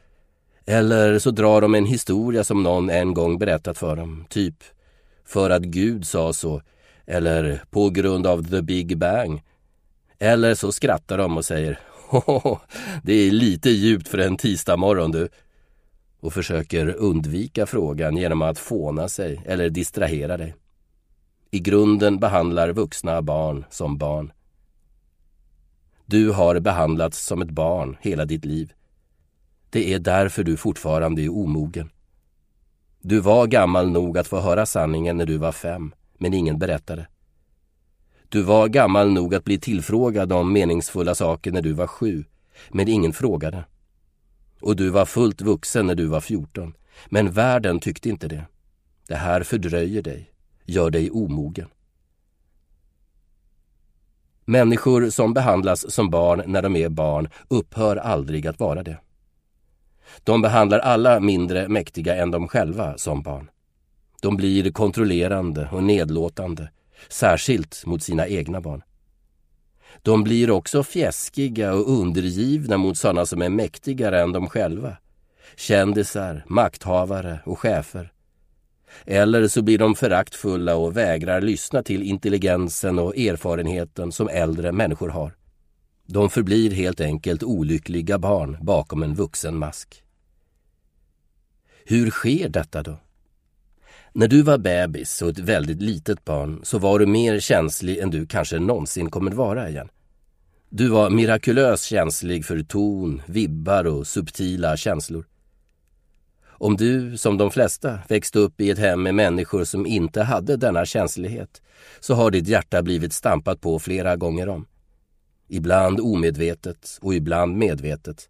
eller 0.65 1.19
så 1.19 1.31
drar 1.31 1.61
de 1.61 1.75
en 1.75 1.85
historia 1.85 2.43
som 2.43 2.63
någon 2.63 2.89
en 2.89 3.13
gång 3.13 3.39
berättat 3.39 3.77
för 3.77 3.95
dem, 3.95 4.25
typ 4.29 4.55
”för 5.25 5.49
att 5.49 5.63
Gud 5.63 6.07
sa 6.07 6.33
så” 6.33 6.61
eller 7.05 7.63
”på 7.69 7.89
grund 7.89 8.27
av 8.27 8.43
the 8.50 8.62
big 8.62 8.97
bang” 8.97 9.43
eller 10.19 10.55
så 10.55 10.71
skrattar 10.71 11.17
de 11.17 11.38
och 11.38 11.45
säger 11.45 11.79
”Hohoho, 12.09 12.59
det 13.03 13.13
är 13.13 13.31
lite 13.31 13.69
djupt 13.69 14.07
för 14.07 14.17
en 14.17 14.38
tisdagmorgon 14.38 15.12
du” 15.12 15.29
och 16.19 16.33
försöker 16.33 16.95
undvika 16.95 17.65
frågan 17.65 18.17
genom 18.17 18.41
att 18.41 18.59
fåna 18.59 19.07
sig 19.07 19.41
eller 19.45 19.69
distrahera 19.69 20.38
dig. 20.38 20.55
I 21.51 21.59
grunden 21.59 22.19
behandlar 22.19 22.71
vuxna 22.71 23.21
barn 23.21 23.65
som 23.69 23.97
barn. 23.97 24.31
Du 26.05 26.31
har 26.31 26.59
behandlats 26.59 27.25
som 27.25 27.41
ett 27.41 27.50
barn 27.50 27.97
hela 28.01 28.25
ditt 28.25 28.45
liv. 28.45 28.74
Det 29.69 29.93
är 29.93 30.00
därför 30.00 30.43
du 30.43 30.57
fortfarande 30.57 31.21
är 31.21 31.29
omogen. 31.29 31.89
Du 33.01 33.19
var 33.19 33.47
gammal 33.47 33.91
nog 33.91 34.17
att 34.17 34.27
få 34.27 34.39
höra 34.39 34.65
sanningen 34.65 35.17
när 35.17 35.25
du 35.25 35.38
var 35.38 35.51
fem, 35.51 35.93
men 36.17 36.34
ingen 36.34 36.60
berättade. 36.60 37.07
Du 38.29 38.41
var 38.41 38.67
gammal 38.67 39.12
nog 39.12 39.36
att 39.36 39.43
bli 39.43 39.60
tillfrågad 39.60 40.34
om 40.34 40.53
meningsfulla 40.53 41.15
saker 41.15 41.51
när 41.51 41.62
du 41.62 41.74
var 41.74 41.88
sju, 41.88 42.24
men 42.69 42.88
ingen 42.88 43.13
frågade 43.13 43.65
och 44.65 44.75
du 44.75 44.89
var 44.89 45.05
fullt 45.05 45.41
vuxen 45.41 45.88
när 45.88 45.95
du 45.95 46.05
var 46.05 46.22
14. 46.22 46.74
Men 47.05 47.31
världen 47.31 47.79
tyckte 47.79 48.10
inte 48.10 48.27
det. 48.27 48.45
Det 49.07 49.15
här 49.15 49.43
fördröjer 49.43 50.01
dig, 50.01 50.31
gör 50.65 50.89
dig 50.89 51.12
omogen. 51.12 51.67
Människor 54.45 55.10
som 55.10 55.34
behandlas 55.34 55.91
som 55.91 56.10
barn 56.10 56.43
när 56.45 56.62
de 56.62 56.75
är 56.75 56.89
barn 56.89 57.29
upphör 57.48 57.95
aldrig 57.95 58.48
att 58.48 58.60
vara 58.60 58.84
det. 58.84 58.98
De 60.24 60.41
behandlar 60.41 60.79
alla 60.79 61.19
mindre 61.19 61.67
mäktiga 61.67 62.15
än 62.15 62.31
de 62.31 62.48
själva 62.48 62.98
som 62.98 63.22
barn. 63.22 63.50
De 64.25 64.38
blir 64.38 64.72
kontrollerande 64.72 65.70
och 65.72 65.84
nedlåtande, 65.84 66.70
särskilt 67.10 67.86
mot 67.86 68.03
sina 68.03 68.27
egna 68.27 68.62
barn. 68.62 68.84
De 70.01 70.24
blir 70.24 70.51
också 70.51 70.84
fjäskiga 70.84 71.74
och 71.74 71.89
undergivna 71.89 72.77
mot 72.77 72.98
sådana 72.98 73.25
som 73.25 73.41
är 73.41 73.50
mäktigare 73.50 74.22
än 74.22 74.32
de 74.32 74.48
själva. 74.48 74.98
Kändisar, 75.55 76.44
makthavare 76.48 77.39
och 77.46 77.60
chefer. 77.60 78.12
Eller 79.05 79.48
så 79.48 79.62
blir 79.62 79.77
de 79.77 79.96
föraktfulla 79.96 80.75
och 80.75 80.98
vägrar 80.98 81.41
lyssna 81.41 81.84
till 81.84 82.03
intelligensen 82.03 83.00
och 83.00 83.17
erfarenheten 83.17 84.12
som 84.12 84.29
äldre 84.29 84.72
människor 84.72 85.10
har. 85.10 85.36
De 86.05 86.29
förblir 86.29 86.72
helt 86.72 87.01
enkelt 87.01 87.44
olyckliga 87.44 88.17
barn 88.17 88.58
bakom 88.62 89.03
en 89.03 89.15
vuxen 89.15 89.58
mask. 89.58 90.03
Hur 91.86 92.10
sker 92.10 92.50
detta 92.50 92.84
då? 92.84 92.98
När 94.17 94.27
du 94.27 94.41
var 94.41 94.57
bebis 94.57 95.22
och 95.22 95.29
ett 95.29 95.39
väldigt 95.39 95.81
litet 95.81 96.25
barn 96.25 96.60
så 96.63 96.79
var 96.79 97.00
du 97.00 97.05
mer 97.05 97.39
känslig 97.39 97.98
än 97.98 98.10
du 98.10 98.27
kanske 98.27 98.60
någonsin 98.60 99.10
kommer 99.10 99.31
vara 99.31 99.69
igen. 99.69 99.89
Du 100.69 100.88
var 100.88 101.10
mirakulöst 101.10 101.84
känslig 101.84 102.45
för 102.45 102.63
ton, 102.63 103.22
vibbar 103.25 103.86
och 103.86 104.07
subtila 104.07 104.77
känslor. 104.77 105.25
Om 106.45 106.77
du, 106.77 107.17
som 107.17 107.38
de 107.38 107.51
flesta, 107.51 108.00
växte 108.07 108.39
upp 108.39 108.62
i 108.62 108.69
ett 108.69 108.79
hem 108.79 109.03
med 109.03 109.15
människor 109.15 109.63
som 109.63 109.86
inte 109.86 110.24
hade 110.24 110.57
denna 110.57 110.86
känslighet 110.86 111.62
så 112.00 112.13
har 112.13 112.31
ditt 112.31 112.48
hjärta 112.48 112.84
blivit 112.84 113.13
stampat 113.13 113.62
på 113.62 113.79
flera 113.79 114.15
gånger 114.15 114.50
om. 114.50 114.65
Ibland 115.48 116.00
omedvetet 116.00 117.00
och 117.01 117.15
ibland 117.15 117.57
medvetet. 117.57 118.29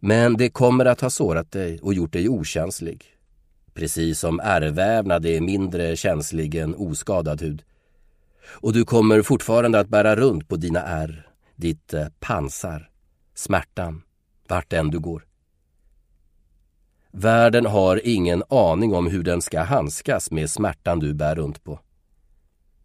Men 0.00 0.36
det 0.36 0.50
kommer 0.50 0.84
att 0.84 1.00
ha 1.00 1.10
sårat 1.10 1.52
dig 1.52 1.78
och 1.82 1.94
gjort 1.94 2.12
dig 2.12 2.28
okänslig. 2.28 3.12
Precis 3.74 4.18
som 4.18 4.40
ärrvävnad 4.40 5.26
är 5.26 5.40
mindre 5.40 5.96
känslig 5.96 6.54
än 6.54 6.74
oskadad 6.74 7.42
hud. 7.42 7.62
Och 8.44 8.72
du 8.72 8.84
kommer 8.84 9.22
fortfarande 9.22 9.80
att 9.80 9.88
bära 9.88 10.16
runt 10.16 10.48
på 10.48 10.56
dina 10.56 10.80
ärr 10.80 11.32
ditt 11.56 11.94
eh, 11.94 12.06
pansar, 12.20 12.90
smärtan, 13.34 14.02
vart 14.48 14.72
än 14.72 14.90
du 14.90 14.98
går. 14.98 15.26
Världen 17.10 17.66
har 17.66 18.00
ingen 18.04 18.42
aning 18.48 18.94
om 18.94 19.06
hur 19.06 19.22
den 19.22 19.42
ska 19.42 19.62
handskas 19.62 20.30
med 20.30 20.50
smärtan 20.50 20.98
du 20.98 21.14
bär 21.14 21.34
runt 21.34 21.64
på. 21.64 21.80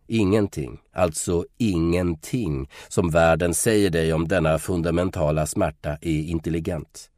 Ingenting, 0.07 0.79
alltså 0.91 1.45
ingenting, 1.57 2.69
som 2.87 3.09
världen 3.09 3.53
säger 3.53 3.89
dig 3.89 4.13
om 4.13 4.27
denna 4.27 4.59
fundamentala 4.59 5.45
smärta 5.45 5.97
är 6.01 6.21
intelligent. 6.21 7.09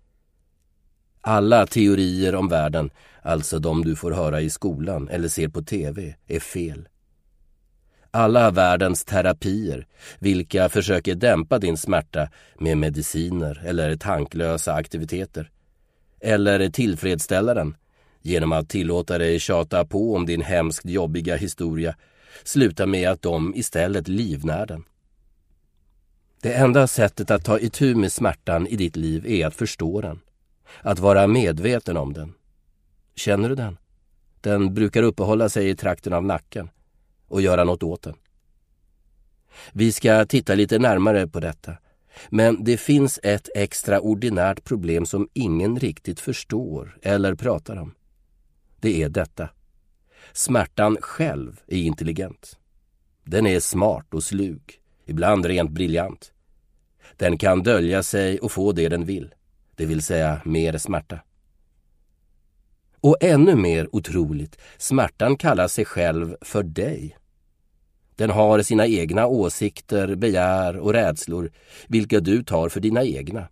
Alla 1.21 1.65
teorier 1.65 2.35
om 2.35 2.47
världen, 2.47 2.89
alltså 3.21 3.59
de 3.59 3.83
du 3.83 3.95
får 3.95 4.11
höra 4.11 4.41
i 4.41 4.49
skolan 4.49 5.09
eller 5.09 5.27
ser 5.27 5.47
på 5.47 5.61
TV, 5.61 6.15
är 6.27 6.39
fel 6.39 6.87
alla 8.11 8.51
världens 8.51 9.05
terapier, 9.05 9.87
vilka 10.19 10.69
försöker 10.69 11.15
dämpa 11.15 11.59
din 11.59 11.77
smärta 11.77 12.29
med 12.59 12.77
mediciner 12.77 13.61
eller 13.65 13.95
tanklösa 13.95 14.73
aktiviteter. 14.73 15.51
Eller 16.19 16.69
tillfredsställa 16.69 17.53
den 17.53 17.75
genom 18.21 18.51
att 18.51 18.69
tillåta 18.69 19.17
dig 19.17 19.39
tjata 19.39 19.85
på 19.85 20.15
om 20.15 20.25
din 20.25 20.41
hemskt 20.41 20.85
jobbiga 20.85 21.35
historia 21.35 21.95
slutar 22.43 22.85
med 22.85 23.09
att 23.09 23.21
de 23.21 23.55
istället 23.55 24.07
livnär 24.07 24.65
den. 24.65 24.83
Det 26.41 26.53
enda 26.53 26.87
sättet 26.87 27.31
att 27.31 27.45
ta 27.45 27.59
itu 27.59 27.95
med 27.95 28.11
smärtan 28.11 28.67
i 28.67 28.75
ditt 28.75 28.95
liv 28.95 29.25
är 29.27 29.47
att 29.47 29.55
förstå 29.55 30.01
den. 30.01 30.19
Att 30.81 30.99
vara 30.99 31.27
medveten 31.27 31.97
om 31.97 32.13
den. 32.13 32.33
Känner 33.15 33.49
du 33.49 33.55
den? 33.55 33.77
Den 34.41 34.73
brukar 34.73 35.03
uppehålla 35.03 35.49
sig 35.49 35.69
i 35.69 35.75
trakten 35.75 36.13
av 36.13 36.25
nacken 36.25 36.69
och 37.27 37.41
göra 37.41 37.63
något 37.63 37.83
åt 37.83 38.01
den. 38.01 38.15
Vi 39.71 39.91
ska 39.91 40.25
titta 40.25 40.55
lite 40.55 40.79
närmare 40.79 41.27
på 41.27 41.39
detta. 41.39 41.77
Men 42.29 42.63
det 42.63 42.77
finns 42.77 43.19
ett 43.23 43.49
extraordinärt 43.55 44.63
problem 44.63 45.05
som 45.05 45.29
ingen 45.33 45.79
riktigt 45.79 46.19
förstår 46.19 46.97
eller 47.01 47.35
pratar 47.35 47.77
om. 47.77 47.95
Det 48.79 49.03
är 49.03 49.09
detta. 49.09 49.49
Smärtan 50.33 50.97
själv 51.01 51.61
är 51.67 51.77
intelligent. 51.77 52.57
Den 53.23 53.47
är 53.47 53.59
smart 53.59 54.13
och 54.13 54.23
slug, 54.23 54.79
ibland 55.05 55.45
rent 55.45 55.71
briljant. 55.71 56.33
Den 57.17 57.37
kan 57.37 57.63
dölja 57.63 58.03
sig 58.03 58.39
och 58.39 58.51
få 58.51 58.71
det 58.71 58.89
den 58.89 59.05
vill, 59.05 59.33
det 59.79 59.85
vill 59.85 60.01
säga 60.01 60.41
mer 60.45 60.77
smärta. 60.77 61.19
Och 63.01 63.17
ännu 63.21 63.55
mer 63.55 63.95
otroligt, 63.95 64.57
smärtan 64.77 65.37
kallar 65.37 65.67
sig 65.67 65.85
själv 65.85 66.35
för 66.41 66.63
dig. 66.63 67.17
Den 68.15 68.29
har 68.29 68.61
sina 68.61 68.87
egna 68.87 69.27
åsikter, 69.27 70.15
begär 70.15 70.77
och 70.77 70.93
rädslor, 70.93 71.51
vilka 71.87 72.19
du 72.19 72.43
tar 72.43 72.69
för 72.69 72.79
dina 72.79 73.03
egna. 73.03 73.47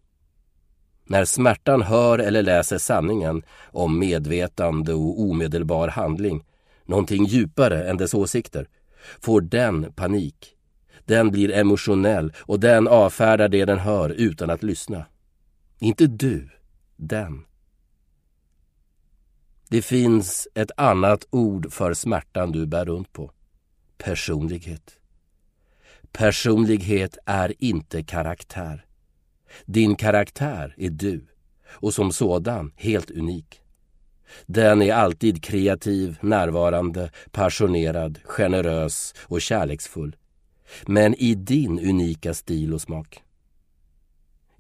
När 1.05 1.25
smärtan 1.25 1.81
hör 1.81 2.19
eller 2.19 2.41
läser 2.41 2.77
sanningen 2.77 3.43
om 3.61 3.99
medvetande 3.99 4.93
och 4.93 5.21
omedelbar 5.21 5.87
handling, 5.87 6.43
någonting 6.85 7.25
djupare 7.25 7.89
än 7.89 7.97
dess 7.97 8.13
åsikter, 8.13 8.67
får 9.19 9.41
den 9.41 9.93
panik. 9.93 10.55
Den 11.05 11.31
blir 11.31 11.51
emotionell 11.51 12.33
och 12.39 12.59
den 12.59 12.87
avfärdar 12.87 13.49
det 13.49 13.65
den 13.65 13.79
hör 13.79 14.09
utan 14.09 14.49
att 14.49 14.63
lyssna. 14.63 15.05
Inte 15.79 16.07
du, 16.07 16.49
den. 16.95 17.45
Det 19.69 19.81
finns 19.81 20.47
ett 20.53 20.71
annat 20.77 21.27
ord 21.29 21.71
för 21.73 21.93
smärtan 21.93 22.51
du 22.51 22.65
bär 22.65 22.85
runt 22.85 23.13
på. 23.13 23.31
Personlighet. 23.97 24.99
Personlighet 26.11 27.17
är 27.25 27.53
inte 27.63 28.03
karaktär. 28.03 28.85
Din 29.65 29.95
karaktär 29.95 30.75
är 30.77 30.89
du 30.89 31.27
och 31.67 31.93
som 31.93 32.11
sådan 32.11 32.71
helt 32.75 33.11
unik. 33.11 33.61
Den 34.45 34.81
är 34.81 34.93
alltid 34.93 35.43
kreativ, 35.43 36.17
närvarande, 36.21 37.11
passionerad, 37.31 38.19
generös 38.23 39.13
och 39.19 39.41
kärleksfull. 39.41 40.15
Men 40.85 41.15
i 41.15 41.35
din 41.35 41.79
unika 41.79 42.33
stil 42.33 42.73
och 42.73 42.81
smak. 42.81 43.23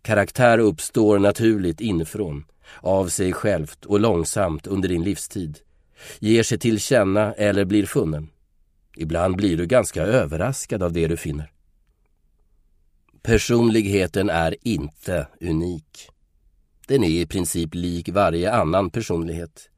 Karaktär 0.01 0.57
uppstår 0.57 1.19
naturligt 1.19 1.81
inifrån, 1.81 2.45
av 2.81 3.07
sig 3.07 3.33
självt 3.33 3.85
och 3.85 3.99
långsamt 3.99 4.67
under 4.67 4.89
din 4.89 5.03
livstid. 5.03 5.59
Ger 6.19 6.43
sig 6.43 6.59
till 6.59 6.79
känna 6.79 7.33
eller 7.33 7.65
blir 7.65 7.85
funnen. 7.85 8.29
Ibland 8.97 9.35
blir 9.35 9.57
du 9.57 9.65
ganska 9.65 10.03
överraskad 10.03 10.83
av 10.83 10.93
det 10.93 11.07
du 11.07 11.17
finner. 11.17 11.51
Personligheten 13.21 14.29
är 14.29 14.55
inte 14.61 15.27
unik. 15.41 16.09
Den 16.87 17.03
är 17.03 17.09
i 17.09 17.25
princip 17.25 17.75
lik 17.75 18.09
varje 18.09 18.51
annan 18.51 18.89
personlighet. 18.89 19.69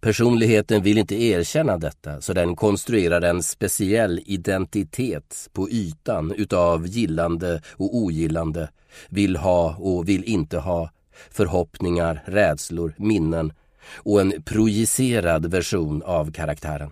Personligheten 0.00 0.82
vill 0.82 0.98
inte 0.98 1.22
erkänna 1.22 1.78
detta 1.78 2.20
så 2.20 2.32
den 2.32 2.56
konstruerar 2.56 3.22
en 3.22 3.42
speciell 3.42 4.20
identitet 4.26 5.48
på 5.52 5.70
ytan 5.70 6.32
utav 6.32 6.86
gillande 6.86 7.62
och 7.72 7.96
ogillande, 7.96 8.70
vill 9.08 9.36
ha 9.36 9.74
och 9.78 10.08
vill 10.08 10.24
inte 10.24 10.58
ha, 10.58 10.90
förhoppningar, 11.30 12.22
rädslor, 12.26 12.94
minnen 12.98 13.52
och 13.96 14.20
en 14.20 14.42
projicerad 14.42 15.50
version 15.50 16.02
av 16.02 16.32
karaktären. 16.32 16.90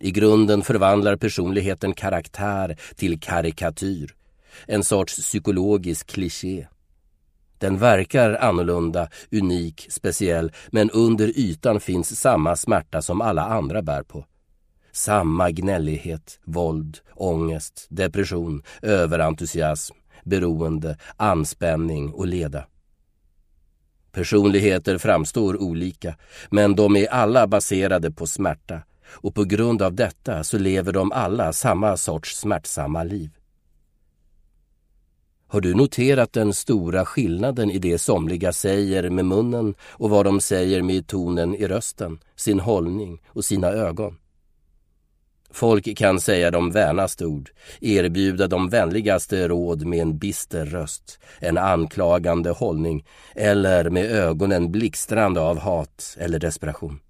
I 0.00 0.10
grunden 0.10 0.62
förvandlar 0.62 1.16
personligheten 1.16 1.94
karaktär 1.94 2.76
till 2.96 3.20
karikatyr, 3.20 4.14
en 4.66 4.84
sorts 4.84 5.16
psykologisk 5.16 6.06
kliché. 6.06 6.66
Den 7.58 7.78
verkar 7.78 8.34
annorlunda, 8.34 9.08
unik, 9.32 9.86
speciell 9.90 10.52
men 10.70 10.90
under 10.90 11.38
ytan 11.38 11.80
finns 11.80 12.20
samma 12.20 12.56
smärta 12.56 13.02
som 13.02 13.20
alla 13.20 13.42
andra 13.42 13.82
bär 13.82 14.02
på. 14.02 14.24
Samma 14.92 15.50
gnällighet, 15.50 16.40
våld, 16.44 16.98
ångest, 17.14 17.86
depression, 17.88 18.62
överentusiasm, 18.82 19.94
beroende, 20.28 20.96
anspänning 21.16 22.12
och 22.12 22.26
leda. 22.26 22.66
Personligheter 24.12 24.98
framstår 24.98 25.62
olika, 25.62 26.16
men 26.50 26.74
de 26.76 26.96
är 26.96 27.06
alla 27.06 27.46
baserade 27.46 28.10
på 28.10 28.26
smärta 28.26 28.82
och 29.08 29.34
på 29.34 29.44
grund 29.44 29.82
av 29.82 29.94
detta 29.94 30.44
så 30.44 30.58
lever 30.58 30.92
de 30.92 31.12
alla 31.12 31.52
samma 31.52 31.96
sorts 31.96 32.36
smärtsamma 32.36 33.02
liv. 33.04 33.30
Har 35.46 35.60
du 35.60 35.74
noterat 35.74 36.32
den 36.32 36.52
stora 36.52 37.04
skillnaden 37.04 37.70
i 37.70 37.78
det 37.78 37.98
somliga 37.98 38.52
säger 38.52 39.10
med 39.10 39.24
munnen 39.24 39.74
och 39.80 40.10
vad 40.10 40.24
de 40.24 40.40
säger 40.40 40.82
med 40.82 41.06
tonen 41.06 41.54
i 41.54 41.66
rösten, 41.66 42.18
sin 42.36 42.60
hållning 42.60 43.22
och 43.26 43.44
sina 43.44 43.68
ögon? 43.68 44.18
Folk 45.50 45.96
kan 45.98 46.20
säga 46.20 46.50
de 46.50 46.70
vänaste 46.70 47.26
ord, 47.26 47.50
erbjuda 47.80 48.46
de 48.46 48.68
vänligaste 48.68 49.48
råd 49.48 49.86
med 49.86 49.98
en 50.02 50.18
bister 50.18 50.66
röst, 50.66 51.18
en 51.38 51.58
anklagande 51.58 52.50
hållning 52.50 53.04
eller 53.34 53.90
med 53.90 54.04
ögonen 54.04 54.72
blixtrande 54.72 55.40
av 55.40 55.58
hat 55.58 56.16
eller 56.18 56.38
desperation. 56.38 57.00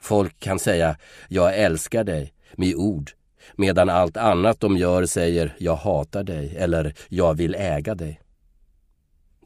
Folk 0.00 0.40
kan 0.40 0.58
säga 0.58 0.96
”jag 1.28 1.58
älskar 1.58 2.04
dig” 2.04 2.32
med 2.56 2.74
ord 2.74 3.10
medan 3.56 3.90
allt 3.90 4.16
annat 4.16 4.60
de 4.60 4.76
gör 4.76 5.06
säger 5.06 5.56
”jag 5.58 5.76
hatar 5.76 6.24
dig” 6.24 6.56
eller 6.56 6.94
”jag 7.08 7.34
vill 7.34 7.54
äga 7.54 7.94
dig”. 7.94 8.20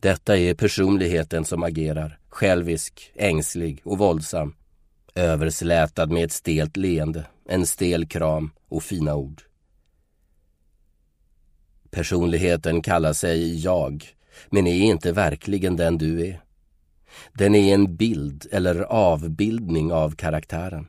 Detta 0.00 0.36
är 0.36 0.54
personligheten 0.54 1.44
som 1.44 1.62
agerar, 1.62 2.18
självisk, 2.28 3.12
ängslig 3.14 3.80
och 3.84 3.98
våldsam, 3.98 4.54
överslätad 5.14 6.10
med 6.10 6.24
ett 6.24 6.32
stelt 6.32 6.76
leende, 6.76 7.26
en 7.48 7.66
stel 7.66 8.06
kram 8.06 8.50
och 8.68 8.82
fina 8.82 9.14
ord. 9.14 9.42
Personligheten 11.90 12.82
kallar 12.82 13.12
sig 13.12 13.58
jag, 13.64 14.04
men 14.50 14.66
är 14.66 14.82
inte 14.82 15.12
verkligen 15.12 15.76
den 15.76 15.98
du 15.98 16.26
är. 16.26 16.42
Den 17.32 17.54
är 17.54 17.74
en 17.74 17.96
bild 17.96 18.46
eller 18.52 18.80
avbildning 18.80 19.92
av 19.92 20.10
karaktären. 20.10 20.86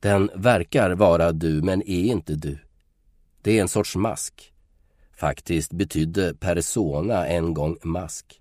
Den 0.00 0.30
verkar 0.34 0.90
vara 0.90 1.32
du 1.32 1.62
men 1.62 1.82
är 1.82 2.04
inte 2.04 2.34
du. 2.34 2.58
Det 3.42 3.58
är 3.58 3.62
en 3.62 3.68
sorts 3.68 3.96
mask. 3.96 4.52
Faktiskt 5.16 5.72
betydde 5.72 6.34
persona 6.34 7.26
en 7.26 7.54
gång 7.54 7.78
mask. 7.82 8.40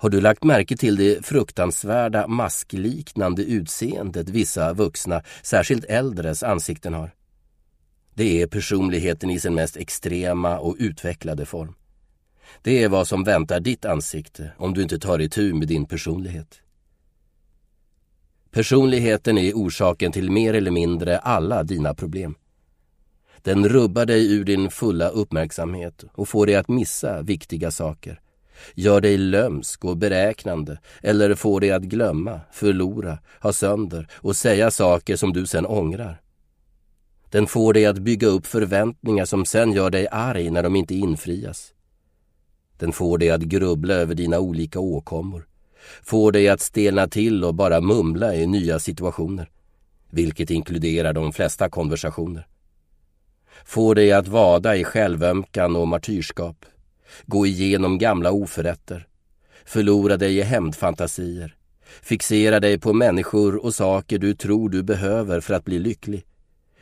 Har 0.00 0.08
du 0.10 0.20
lagt 0.20 0.44
märke 0.44 0.76
till 0.76 0.96
det 0.96 1.26
fruktansvärda 1.26 2.26
maskliknande 2.26 3.42
utseendet 3.42 4.28
vissa 4.28 4.72
vuxna, 4.72 5.22
särskilt 5.42 5.84
äldres, 5.84 6.42
ansikten 6.42 6.94
har? 6.94 7.14
Det 8.14 8.42
är 8.42 8.46
personligheten 8.46 9.30
i 9.30 9.40
sin 9.40 9.54
mest 9.54 9.76
extrema 9.76 10.58
och 10.58 10.76
utvecklade 10.78 11.46
form. 11.46 11.74
Det 12.62 12.82
är 12.82 12.88
vad 12.88 13.08
som 13.08 13.24
väntar 13.24 13.60
ditt 13.60 13.84
ansikte 13.84 14.52
om 14.58 14.74
du 14.74 14.82
inte 14.82 14.98
tar 14.98 15.18
itu 15.18 15.54
med 15.54 15.68
din 15.68 15.86
personlighet. 15.86 16.60
Personligheten 18.50 19.38
är 19.38 19.52
orsaken 19.52 20.12
till 20.12 20.30
mer 20.30 20.54
eller 20.54 20.70
mindre 20.70 21.18
alla 21.18 21.62
dina 21.62 21.94
problem. 21.94 22.34
Den 23.42 23.68
rubbar 23.68 24.06
dig 24.06 24.32
ur 24.32 24.44
din 24.44 24.70
fulla 24.70 25.08
uppmärksamhet 25.08 26.04
och 26.12 26.28
får 26.28 26.46
dig 26.46 26.54
att 26.54 26.68
missa 26.68 27.22
viktiga 27.22 27.70
saker. 27.70 28.20
Gör 28.74 29.00
dig 29.00 29.18
lömsk 29.18 29.84
och 29.84 29.96
beräknande 29.96 30.78
eller 31.02 31.34
får 31.34 31.60
dig 31.60 31.70
att 31.70 31.82
glömma, 31.82 32.40
förlora, 32.52 33.18
ha 33.40 33.52
sönder 33.52 34.08
och 34.14 34.36
säga 34.36 34.70
saker 34.70 35.16
som 35.16 35.32
du 35.32 35.46
sen 35.46 35.66
ångrar. 35.66 36.20
Den 37.30 37.46
får 37.46 37.72
dig 37.72 37.86
att 37.86 37.98
bygga 37.98 38.28
upp 38.28 38.46
förväntningar 38.46 39.24
som 39.24 39.44
sen 39.44 39.72
gör 39.72 39.90
dig 39.90 40.08
arg 40.10 40.50
när 40.50 40.62
de 40.62 40.76
inte 40.76 40.94
infrias. 40.94 41.72
Den 42.76 42.92
får 42.92 43.18
dig 43.18 43.30
att 43.30 43.42
grubbla 43.42 43.94
över 43.94 44.14
dina 44.14 44.38
olika 44.38 44.80
åkommor 44.80 45.48
får 46.02 46.32
dig 46.32 46.48
att 46.48 46.60
stelna 46.60 47.08
till 47.08 47.44
och 47.44 47.54
bara 47.54 47.80
mumla 47.80 48.34
i 48.34 48.46
nya 48.46 48.78
situationer, 48.78 49.50
vilket 50.10 50.50
inkluderar 50.50 51.12
de 51.12 51.32
flesta 51.32 51.68
konversationer. 51.68 52.46
Får 53.64 53.94
dig 53.94 54.12
att 54.12 54.28
vada 54.28 54.76
i 54.76 54.84
självömkan 54.84 55.76
och 55.76 55.88
martyrskap, 55.88 56.64
gå 57.26 57.46
igenom 57.46 57.98
gamla 57.98 58.32
oförrätter, 58.32 59.06
förlora 59.64 60.16
dig 60.16 60.38
i 60.38 60.42
hämndfantasier, 60.42 61.56
fixera 62.02 62.60
dig 62.60 62.78
på 62.78 62.92
människor 62.92 63.64
och 63.64 63.74
saker 63.74 64.18
du 64.18 64.34
tror 64.34 64.68
du 64.68 64.82
behöver 64.82 65.40
för 65.40 65.54
att 65.54 65.64
bli 65.64 65.78
lycklig, 65.78 66.24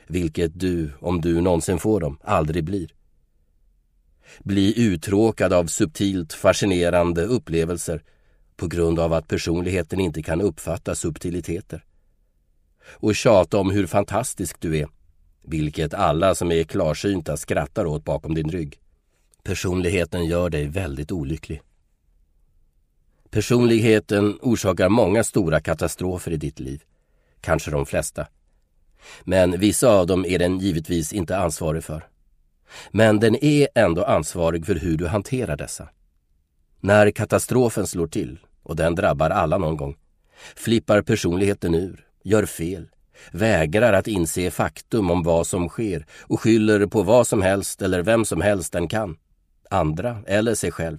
vilket 0.07 0.61
du, 0.61 0.90
om 1.01 1.20
du 1.20 1.40
någonsin 1.40 1.79
får 1.79 2.01
dem, 2.01 2.18
aldrig 2.22 2.64
blir. 2.64 2.92
Bli 4.38 4.81
uttråkad 4.81 5.53
av 5.53 5.66
subtilt 5.66 6.33
fascinerande 6.33 7.22
upplevelser 7.25 8.03
på 8.57 8.66
grund 8.66 8.99
av 8.99 9.12
att 9.12 9.29
personligheten 9.29 10.01
inte 10.01 10.22
kan 10.22 10.40
uppfatta 10.40 10.94
subtiliteter. 10.94 11.85
Och 12.88 13.14
tjata 13.14 13.59
om 13.59 13.70
hur 13.70 13.87
fantastisk 13.87 14.61
du 14.61 14.79
är, 14.79 14.88
vilket 15.42 15.94
alla 15.94 16.35
som 16.35 16.53
är 16.53 16.64
klarsynta 16.64 17.37
skrattar 17.37 17.85
åt 17.85 18.05
bakom 18.05 18.35
din 18.35 18.51
rygg. 18.51 18.81
Personligheten 19.46 20.26
gör 20.26 20.50
dig 20.50 20.66
väldigt 20.66 21.12
olycklig. 21.12 21.62
Personligheten 23.30 24.38
orsakar 24.42 24.88
många 24.88 25.24
stora 25.24 25.61
katastrofer 25.61 26.30
i 26.30 26.37
ditt 26.37 26.61
liv, 26.61 26.82
kanske 27.40 27.70
de 27.70 27.87
flesta. 27.87 28.26
Men 29.24 29.61
vissa 29.61 29.88
av 29.88 30.06
dem 30.06 30.24
är 30.24 30.38
den 30.38 30.59
givetvis 30.59 31.12
inte 31.12 31.38
ansvarig 31.38 31.85
för. 31.85 32.09
Men 32.90 33.20
den 33.20 33.44
är 33.44 33.68
ändå 33.74 34.04
ansvarig 34.04 34.66
för 34.66 34.74
hur 34.74 34.96
du 34.96 35.06
hanterar 35.06 35.56
dessa. 35.56 35.88
När 36.80 37.11
katastrofen 37.11 37.87
slår 37.87 38.06
till, 38.06 38.38
och 38.62 38.76
den 38.76 38.94
drabbar 38.94 39.30
alla 39.30 39.59
någon 39.59 39.76
gång, 39.76 39.96
flippar 40.56 41.02
personligheten 41.02 41.74
ur, 41.74 42.06
gör 42.22 42.46
fel, 42.46 42.88
vägrar 43.32 43.92
att 43.92 44.06
inse 44.06 44.50
faktum 44.50 45.11
om 45.11 45.22
vad 45.22 45.46
som 45.46 45.68
sker 45.68 46.06
och 46.20 46.40
skyller 46.40 46.87
på 46.87 47.02
vad 47.02 47.26
som 47.26 47.42
helst 47.42 47.82
eller 47.82 48.02
vem 48.02 48.24
som 48.24 48.40
helst 48.40 48.72
den 48.72 48.88
kan, 48.88 49.16
andra 49.70 50.18
eller 50.26 50.55
sig 50.55 50.72
själv. 50.72 50.98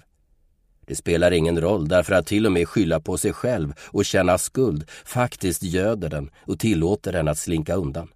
Det 0.86 0.96
spelar 0.96 1.32
ingen 1.32 1.62
roll 1.62 1.88
därför 1.88 2.14
att 2.14 2.26
till 2.26 2.46
och 2.46 2.52
med 2.52 2.68
skylla 2.68 3.00
på 3.00 3.18
sig 3.18 3.34
själv 3.34 3.74
och 3.80 4.06
känna 4.06 4.38
skuld 4.38 4.90
faktiskt 5.06 5.64
göder 5.64 6.10
den 6.10 6.30
och 6.46 6.60
tillåter 6.60 7.12
den 7.12 7.28
att 7.28 7.38
slinka 7.38 7.76
undan. 7.76 8.10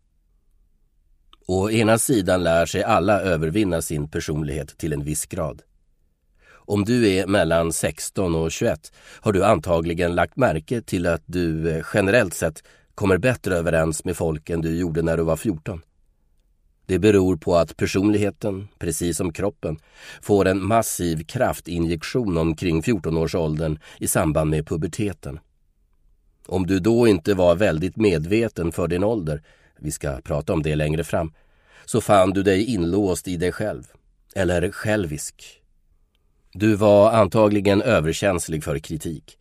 Å 1.47 1.69
ena 1.69 1.97
sidan 1.97 2.43
lär 2.43 2.65
sig 2.65 2.83
alla 2.83 3.21
övervinna 3.21 3.81
sin 3.81 4.07
personlighet 4.09 4.77
till 4.77 4.93
en 4.93 5.03
viss 5.03 5.25
grad. 5.25 5.61
Om 6.51 6.85
du 6.85 7.09
är 7.09 7.27
mellan 7.27 7.73
16 7.73 8.35
och 8.35 8.51
21 8.51 8.91
har 9.21 9.31
du 9.31 9.45
antagligen 9.45 10.15
lagt 10.15 10.37
märke 10.37 10.81
till 10.81 11.07
att 11.07 11.23
du 11.25 11.69
eh, 11.69 11.85
generellt 11.93 12.33
sett 12.33 12.63
kommer 12.95 13.17
bättre 13.17 13.55
överens 13.55 14.05
med 14.05 14.17
folk 14.17 14.49
än 14.49 14.61
du 14.61 14.75
gjorde 14.75 15.01
när 15.01 15.17
du 15.17 15.23
var 15.23 15.35
14. 15.35 15.81
Det 16.91 16.99
beror 16.99 17.37
på 17.37 17.55
att 17.55 17.77
personligheten, 17.77 18.67
precis 18.79 19.17
som 19.17 19.33
kroppen, 19.33 19.77
får 20.21 20.47
en 20.47 20.63
massiv 20.63 21.23
kraftinjektion 21.23 22.37
omkring 22.37 22.81
14-årsåldern 22.81 23.79
i 23.97 24.07
samband 24.07 24.49
med 24.49 24.67
puberteten. 24.67 25.39
Om 26.47 26.67
du 26.67 26.79
då 26.79 27.07
inte 27.07 27.33
var 27.33 27.55
väldigt 27.55 27.95
medveten 27.95 28.71
för 28.71 28.87
din 28.87 29.03
ålder, 29.03 29.41
vi 29.79 29.91
ska 29.91 30.21
prata 30.21 30.53
om 30.53 30.63
det 30.63 30.75
längre 30.75 31.03
fram, 31.03 31.33
så 31.85 32.01
fann 32.01 32.31
du 32.31 32.43
dig 32.43 32.65
inlåst 32.65 33.27
i 33.27 33.37
dig 33.37 33.51
själv, 33.51 33.83
eller 34.35 34.71
självisk. 34.71 35.61
Du 36.53 36.75
var 36.75 37.11
antagligen 37.11 37.81
överkänslig 37.81 38.63
för 38.63 38.79
kritik, 38.79 39.37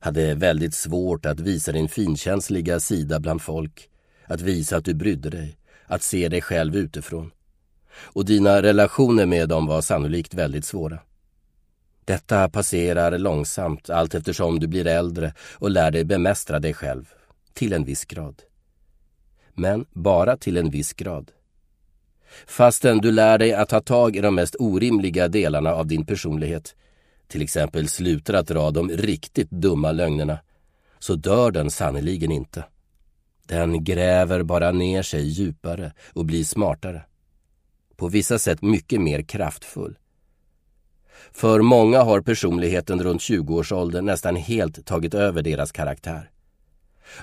hade 0.00 0.34
väldigt 0.34 0.74
svårt 0.74 1.26
att 1.26 1.40
visa 1.40 1.72
din 1.72 1.88
finkänsliga 1.88 2.80
sida 2.80 3.20
bland 3.20 3.42
folk, 3.42 3.88
att 4.24 4.40
visa 4.40 4.76
att 4.76 4.84
du 4.84 4.94
brydde 4.94 5.30
dig, 5.30 5.57
att 5.88 6.02
se 6.02 6.28
dig 6.28 6.40
själv 6.40 6.76
utifrån. 6.76 7.30
Och 8.00 8.24
dina 8.24 8.62
relationer 8.62 9.26
med 9.26 9.48
dem 9.48 9.66
var 9.66 9.80
sannolikt 9.80 10.34
väldigt 10.34 10.64
svåra. 10.64 10.98
Detta 12.04 12.48
passerar 12.48 13.18
långsamt 13.18 13.90
allt 13.90 14.14
eftersom 14.14 14.60
du 14.60 14.66
blir 14.66 14.86
äldre 14.86 15.34
och 15.54 15.70
lär 15.70 15.90
dig 15.90 16.04
bemästra 16.04 16.58
dig 16.58 16.74
själv, 16.74 17.12
till 17.52 17.72
en 17.72 17.84
viss 17.84 18.04
grad. 18.04 18.42
Men 19.54 19.86
bara 19.92 20.36
till 20.36 20.56
en 20.56 20.70
viss 20.70 20.92
grad. 20.92 21.30
Fastän 22.46 22.98
du 22.98 23.12
lär 23.12 23.38
dig 23.38 23.52
att 23.52 23.68
ta 23.68 23.80
tag 23.80 24.16
i 24.16 24.20
de 24.20 24.34
mest 24.34 24.56
orimliga 24.58 25.28
delarna 25.28 25.72
av 25.72 25.86
din 25.86 26.06
personlighet, 26.06 26.74
till 27.26 27.42
exempel 27.42 27.88
slutar 27.88 28.34
att 28.34 28.46
dra 28.46 28.70
de 28.70 28.90
riktigt 28.90 29.50
dumma 29.50 29.92
lögnerna, 29.92 30.38
så 30.98 31.14
dör 31.14 31.50
den 31.50 31.70
sannerligen 31.70 32.32
inte. 32.32 32.64
Den 33.48 33.84
gräver 33.84 34.42
bara 34.42 34.72
ner 34.72 35.02
sig 35.02 35.26
djupare 35.26 35.92
och 36.12 36.24
blir 36.24 36.44
smartare. 36.44 37.02
På 37.96 38.08
vissa 38.08 38.38
sätt 38.38 38.62
mycket 38.62 39.00
mer 39.00 39.22
kraftfull. 39.22 39.98
För 41.32 41.60
många 41.60 42.02
har 42.02 42.20
personligheten 42.20 43.02
runt 43.02 43.20
20-årsåldern 43.20 44.04
nästan 44.04 44.36
helt 44.36 44.86
tagit 44.86 45.14
över 45.14 45.42
deras 45.42 45.72
karaktär. 45.72 46.30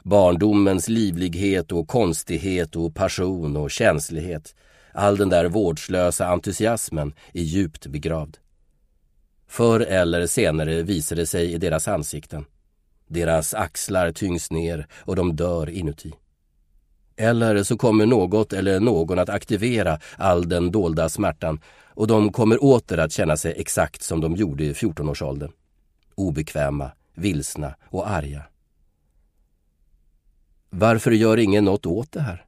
Barndomens 0.03 0.89
livlighet 0.89 1.71
och 1.71 1.87
konstighet 1.87 2.75
och 2.75 2.95
passion 2.95 3.57
och 3.57 3.71
känslighet, 3.71 4.55
all 4.93 5.17
den 5.17 5.29
där 5.29 5.45
vårdslösa 5.45 6.27
entusiasmen 6.27 7.13
är 7.33 7.43
djupt 7.43 7.87
begravd. 7.87 8.37
Förr 9.47 9.79
eller 9.79 10.27
senare 10.27 10.83
visar 10.83 11.15
det 11.15 11.25
sig 11.25 11.53
i 11.53 11.57
deras 11.57 11.87
ansikten. 11.87 12.45
Deras 13.07 13.53
axlar 13.53 14.11
tyngs 14.11 14.51
ner 14.51 14.87
och 14.97 15.15
de 15.15 15.35
dör 15.35 15.69
inuti. 15.69 16.13
Eller 17.15 17.63
så 17.63 17.77
kommer 17.77 18.05
något 18.05 18.53
eller 18.53 18.79
någon 18.79 19.19
att 19.19 19.29
aktivera 19.29 19.99
all 20.17 20.49
den 20.49 20.71
dolda 20.71 21.09
smärtan 21.09 21.59
och 21.95 22.07
de 22.07 22.31
kommer 22.31 22.63
åter 22.63 22.97
att 22.97 23.11
känna 23.11 23.37
sig 23.37 23.53
exakt 23.57 24.03
som 24.03 24.21
de 24.21 24.35
gjorde 24.35 24.63
i 24.63 24.73
14-årsåldern. 24.73 25.51
Obekväma, 26.15 26.91
vilsna 27.13 27.75
och 27.89 28.09
arga. 28.09 28.43
Varför 30.69 31.11
gör 31.11 31.37
ingen 31.37 31.65
något 31.65 31.85
åt 31.85 32.11
det 32.11 32.21
här? 32.21 32.45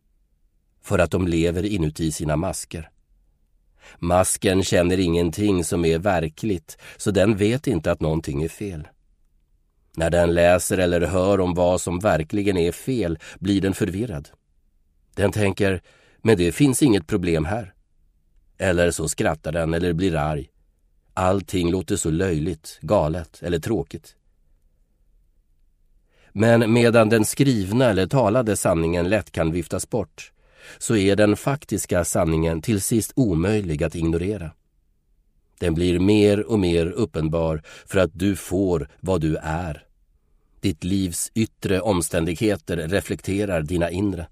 För 0.81 0.99
att 0.99 1.11
de 1.11 1.27
lever 1.27 1.65
inuti 1.65 2.11
sina 2.11 2.35
masker. 2.35 2.89
Masken 3.99 4.63
känner 4.63 4.99
ingenting 4.99 5.63
som 5.63 5.85
är 5.85 5.99
verkligt, 5.99 6.77
så 6.97 7.11
den 7.11 7.37
vet 7.37 7.67
inte 7.67 7.91
att 7.91 8.01
någonting 8.01 8.43
är 8.43 8.49
fel. 8.49 8.87
När 9.97 10.09
den 10.09 10.33
läser 10.33 10.77
eller 10.77 11.01
hör 11.01 11.39
om 11.39 11.53
vad 11.53 11.81
som 11.81 11.99
verkligen 11.99 12.57
är 12.57 12.71
fel 12.71 13.19
blir 13.39 13.61
den 13.61 13.73
förvirrad. 13.73 14.29
Den 15.15 15.31
tänker, 15.31 15.81
men 16.21 16.37
det 16.37 16.51
finns 16.51 16.83
inget 16.83 17.07
problem 17.07 17.45
här. 17.45 17.73
Eller 18.57 18.91
så 18.91 19.09
skrattar 19.09 19.51
den 19.51 19.73
eller 19.73 19.93
blir 19.93 20.15
arg. 20.15 20.49
Allting 21.13 21.71
låter 21.71 21.95
så 21.95 22.09
löjligt, 22.09 22.79
galet 22.81 23.43
eller 23.43 23.59
tråkigt. 23.59 24.15
Men 26.31 26.73
medan 26.73 27.09
den 27.09 27.25
skrivna 27.25 27.89
eller 27.89 28.07
talade 28.07 28.57
sanningen 28.57 29.09
lätt 29.09 29.31
kan 29.31 29.51
viftas 29.51 29.89
bort 29.89 30.31
så 30.77 30.95
är 30.95 31.15
den 31.15 31.35
faktiska 31.35 32.05
sanningen 32.05 32.61
till 32.61 32.81
sist 32.81 33.11
omöjlig 33.15 33.83
att 33.83 33.95
ignorera. 33.95 34.51
Den 35.59 35.73
blir 35.73 35.99
mer 35.99 36.39
och 36.39 36.59
mer 36.59 36.85
uppenbar 36.85 37.61
för 37.85 37.99
att 37.99 38.11
du 38.13 38.35
får 38.35 38.89
vad 38.99 39.21
du 39.21 39.35
är. 39.41 39.86
Ditt 40.59 40.83
livs 40.83 41.31
yttre 41.35 41.81
omständigheter 41.81 42.77
reflekterar 42.77 43.61
dina 43.61 43.89
inre. 43.89 44.27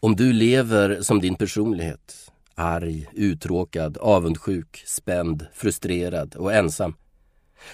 Om 0.00 0.16
du 0.16 0.32
lever 0.32 1.02
som 1.02 1.20
din 1.20 1.34
personlighet, 1.34 2.30
arg, 2.54 3.06
uttråkad, 3.12 3.98
avundsjuk, 3.98 4.82
spänd, 4.86 5.46
frustrerad 5.54 6.34
och 6.34 6.52
ensam, 6.52 6.94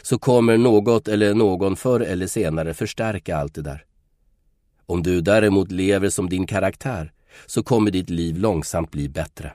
så 0.03 0.19
kommer 0.19 0.57
något 0.57 1.09
eller 1.09 1.35
någon 1.35 1.77
förr 1.77 2.01
eller 2.01 2.27
senare 2.27 2.75
förstärka 2.75 3.37
allt 3.37 3.55
det 3.55 3.63
där. 3.63 3.85
Om 4.87 5.03
du 5.03 5.21
däremot 5.21 5.73
lever 5.73 6.09
som 6.09 6.29
din 6.29 6.47
karaktär 6.47 7.13
så 7.47 7.63
kommer 7.63 7.91
ditt 7.91 8.11
liv 8.11 8.39
långsamt 8.39 8.91
bli 8.91 9.09
bättre. 9.09 9.53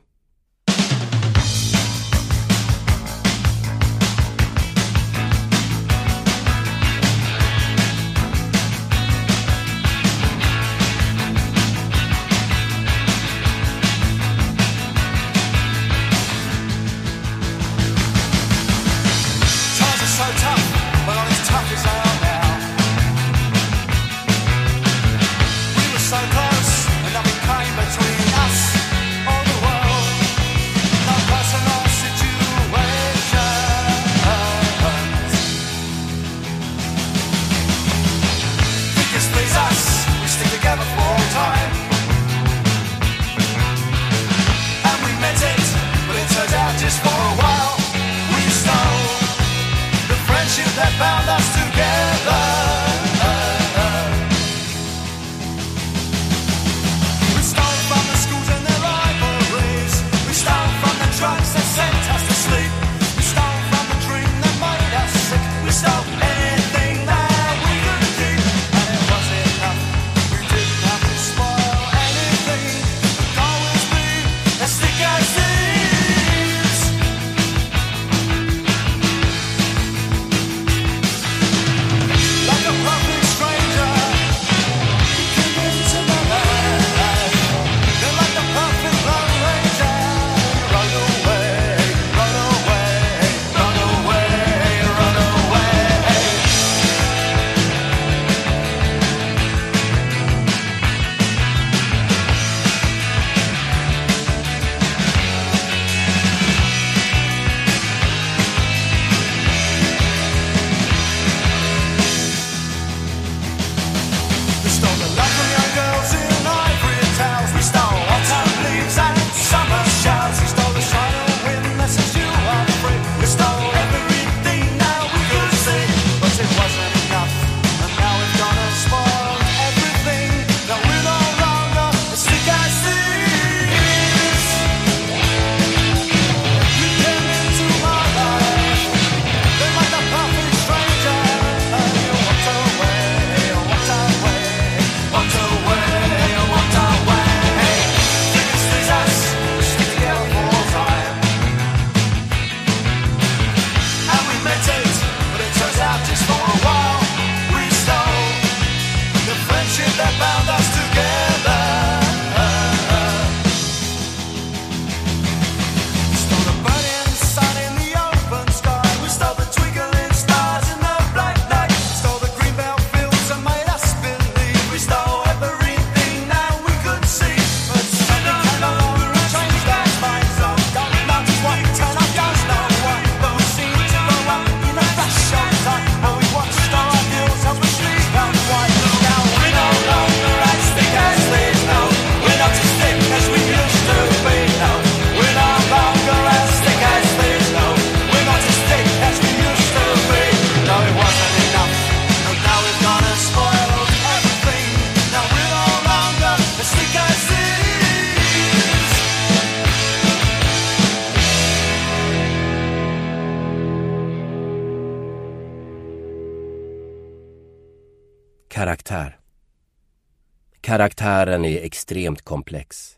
Karaktären 220.70 221.46
är 221.46 221.62
extremt 221.62 222.22
komplex. 222.22 222.98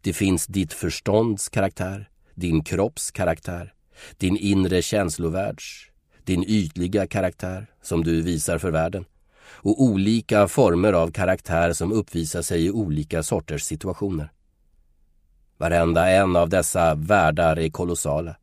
Det 0.00 0.12
finns 0.12 0.46
ditt 0.46 0.72
förstånds 0.72 1.48
karaktär, 1.48 2.08
din 2.34 2.64
kropps 2.64 3.10
karaktär, 3.10 3.72
din 4.16 4.36
inre 4.36 4.82
känslovärlds, 4.82 5.86
din 6.24 6.44
ytliga 6.44 7.06
karaktär 7.06 7.66
som 7.82 8.04
du 8.04 8.22
visar 8.22 8.58
för 8.58 8.70
världen 8.70 9.04
och 9.44 9.82
olika 9.82 10.48
former 10.48 10.92
av 10.92 11.10
karaktär 11.10 11.72
som 11.72 11.92
uppvisar 11.92 12.42
sig 12.42 12.66
i 12.66 12.70
olika 12.70 13.22
sorters 13.22 13.62
situationer. 13.62 14.32
Varenda 15.56 16.10
en 16.10 16.36
av 16.36 16.48
dessa 16.48 16.94
världar 16.94 17.58
är 17.58 17.70
kolossala. 17.70 18.36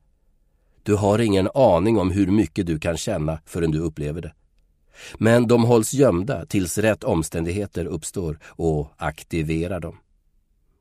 Du 0.84 0.96
har 0.96 1.20
ingen 1.20 1.50
aning 1.54 1.98
om 1.98 2.12
hur 2.12 2.28
mycket 2.28 2.66
du 2.66 2.80
kan 2.80 2.98
känna 2.98 3.40
förrän 3.46 3.72
du 3.72 3.80
upplever 3.80 4.22
det. 4.22 4.34
Men 5.18 5.48
de 5.48 5.64
hålls 5.64 5.94
gömda 5.94 6.46
tills 6.46 6.78
rätt 6.78 7.04
omständigheter 7.04 7.86
uppstår 7.86 8.40
och 8.46 8.92
aktiverar 8.98 9.80
dem. 9.80 9.98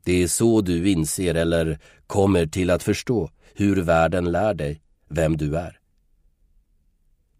Det 0.04 0.22
är 0.22 0.28
så 0.28 0.60
du 0.60 0.90
inser 0.90 1.34
eller 1.34 1.78
kommer 2.06 2.46
till 2.46 2.70
att 2.70 2.82
förstå 2.82 3.30
hur 3.54 3.82
världen 3.82 4.32
lär 4.32 4.54
dig 4.54 4.80
vem 5.08 5.36
du 5.36 5.56
är. 5.56 5.78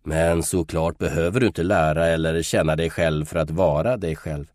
Men 0.02 0.42
såklart 0.42 0.98
behöver 0.98 1.40
du 1.40 1.46
inte 1.46 1.62
lära 1.62 2.06
eller 2.06 2.42
känna 2.42 2.76
dig 2.76 2.90
själv 2.90 3.24
för 3.24 3.38
att 3.38 3.50
vara 3.50 3.96
dig 3.96 4.16
själv. 4.16 4.46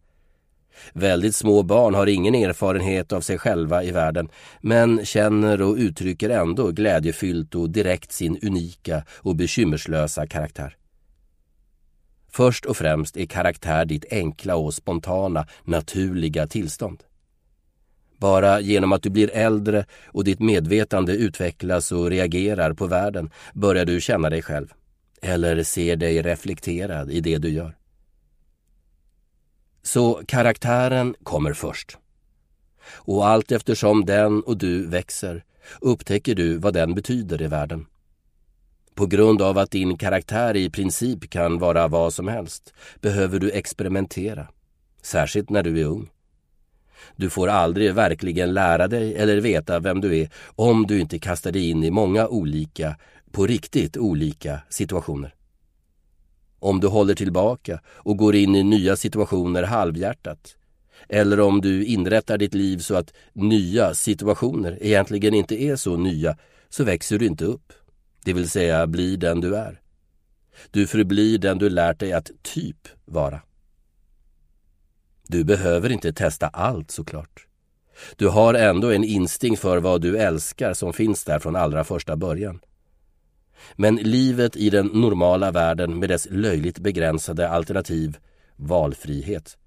Väldigt 0.93 1.35
små 1.35 1.63
barn 1.63 1.93
har 1.93 2.07
ingen 2.07 2.35
erfarenhet 2.35 3.11
av 3.11 3.21
sig 3.21 3.37
själva 3.37 3.83
i 3.83 3.91
världen 3.91 4.29
men 4.61 5.05
känner 5.05 5.61
och 5.61 5.75
uttrycker 5.75 6.29
ändå 6.29 6.71
glädjefyllt 6.71 7.55
och 7.55 7.69
direkt 7.69 8.11
sin 8.11 8.39
unika 8.43 9.03
och 9.17 9.35
bekymmerslösa 9.35 10.27
karaktär. 10.27 10.78
Först 12.31 12.65
och 12.65 12.77
främst 12.77 13.17
är 13.17 13.25
karaktär 13.25 13.85
ditt 13.85 14.05
enkla 14.11 14.55
och 14.55 14.73
spontana, 14.73 15.47
naturliga 15.63 16.47
tillstånd. 16.47 17.03
Bara 18.17 18.59
genom 18.59 18.91
att 18.91 19.03
du 19.03 19.09
blir 19.09 19.31
äldre 19.33 19.85
och 20.05 20.23
ditt 20.23 20.39
medvetande 20.39 21.13
utvecklas 21.13 21.91
och 21.91 22.09
reagerar 22.09 22.73
på 22.73 22.87
världen 22.87 23.29
börjar 23.53 23.85
du 23.85 24.01
känna 24.01 24.29
dig 24.29 24.41
själv. 24.41 24.73
Eller 25.21 25.63
ser 25.63 25.95
dig 25.95 26.21
reflekterad 26.21 27.11
i 27.11 27.21
det 27.21 27.37
du 27.37 27.49
gör. 27.49 27.77
Så 29.81 30.21
karaktären 30.27 31.15
kommer 31.23 31.53
först. 31.53 31.97
Och 32.91 33.27
allt 33.27 33.51
eftersom 33.51 34.05
den 34.05 34.41
och 34.41 34.57
du 34.57 34.87
växer 34.87 35.43
upptäcker 35.81 36.35
du 36.35 36.57
vad 36.57 36.73
den 36.73 36.95
betyder 36.95 37.41
i 37.41 37.47
världen. 37.47 37.85
På 38.99 39.05
grund 39.05 39.41
av 39.41 39.57
att 39.57 39.71
din 39.71 39.97
karaktär 39.97 40.55
i 40.55 40.69
princip 40.69 41.29
kan 41.29 41.59
vara 41.59 41.87
vad 41.87 42.13
som 42.13 42.27
helst 42.27 42.73
behöver 43.01 43.39
du 43.39 43.51
experimentera, 43.51 44.47
särskilt 45.01 45.49
när 45.49 45.63
du 45.63 45.81
är 45.81 45.85
ung. 45.85 46.09
Du 47.15 47.29
får 47.29 47.47
aldrig 47.47 47.93
verkligen 47.93 48.53
lära 48.53 48.87
dig 48.87 49.15
eller 49.15 49.37
veta 49.41 49.79
vem 49.79 50.01
du 50.01 50.17
är 50.17 50.29
om 50.55 50.87
du 50.87 50.99
inte 50.99 51.19
kastar 51.19 51.51
dig 51.51 51.69
in 51.69 51.83
i 51.83 51.91
många 51.91 52.27
olika, 52.27 52.95
på 53.31 53.47
riktigt 53.47 53.97
olika 53.97 54.61
situationer. 54.69 55.33
Om 56.59 56.79
du 56.79 56.87
håller 56.87 57.15
tillbaka 57.15 57.79
och 57.85 58.17
går 58.17 58.35
in 58.35 58.55
i 58.55 58.63
nya 58.63 58.95
situationer 58.95 59.63
halvhjärtat. 59.63 60.55
Eller 61.09 61.39
om 61.39 61.61
du 61.61 61.85
inrättar 61.85 62.37
ditt 62.37 62.53
liv 62.53 62.77
så 62.77 62.95
att 62.95 63.13
nya 63.33 63.93
situationer 63.93 64.77
egentligen 64.81 65.33
inte 65.33 65.63
är 65.63 65.75
så 65.75 65.97
nya, 65.97 66.37
så 66.69 66.83
växer 66.83 67.19
du 67.19 67.25
inte 67.25 67.45
upp. 67.45 67.73
Det 68.23 68.33
vill 68.33 68.49
säga 68.49 68.87
bli 68.87 69.15
den 69.15 69.41
du 69.41 69.55
är. 69.55 69.81
Du 70.71 70.87
förblir 70.87 71.37
den 71.37 71.57
du 71.57 71.69
lärt 71.69 71.99
dig 71.99 72.13
att 72.13 72.31
typ 72.41 72.87
vara. 73.05 73.41
Du 75.27 75.43
behöver 75.43 75.91
inte 75.91 76.13
testa 76.13 76.47
allt 76.47 76.91
såklart. 76.91 77.47
Du 78.15 78.27
har 78.27 78.53
ändå 78.53 78.91
en 78.91 79.03
instinkt 79.03 79.61
för 79.61 79.77
vad 79.77 80.01
du 80.01 80.17
älskar 80.17 80.73
som 80.73 80.93
finns 80.93 81.25
där 81.25 81.39
från 81.39 81.55
allra 81.55 81.83
första 81.83 82.15
början. 82.15 82.59
Men 83.75 83.95
livet 83.95 84.55
i 84.55 84.69
den 84.69 84.87
normala 84.87 85.51
världen 85.51 85.99
med 85.99 86.09
dess 86.09 86.27
löjligt 86.31 86.79
begränsade 86.79 87.49
alternativ, 87.49 88.17
valfrihet, 88.55 89.57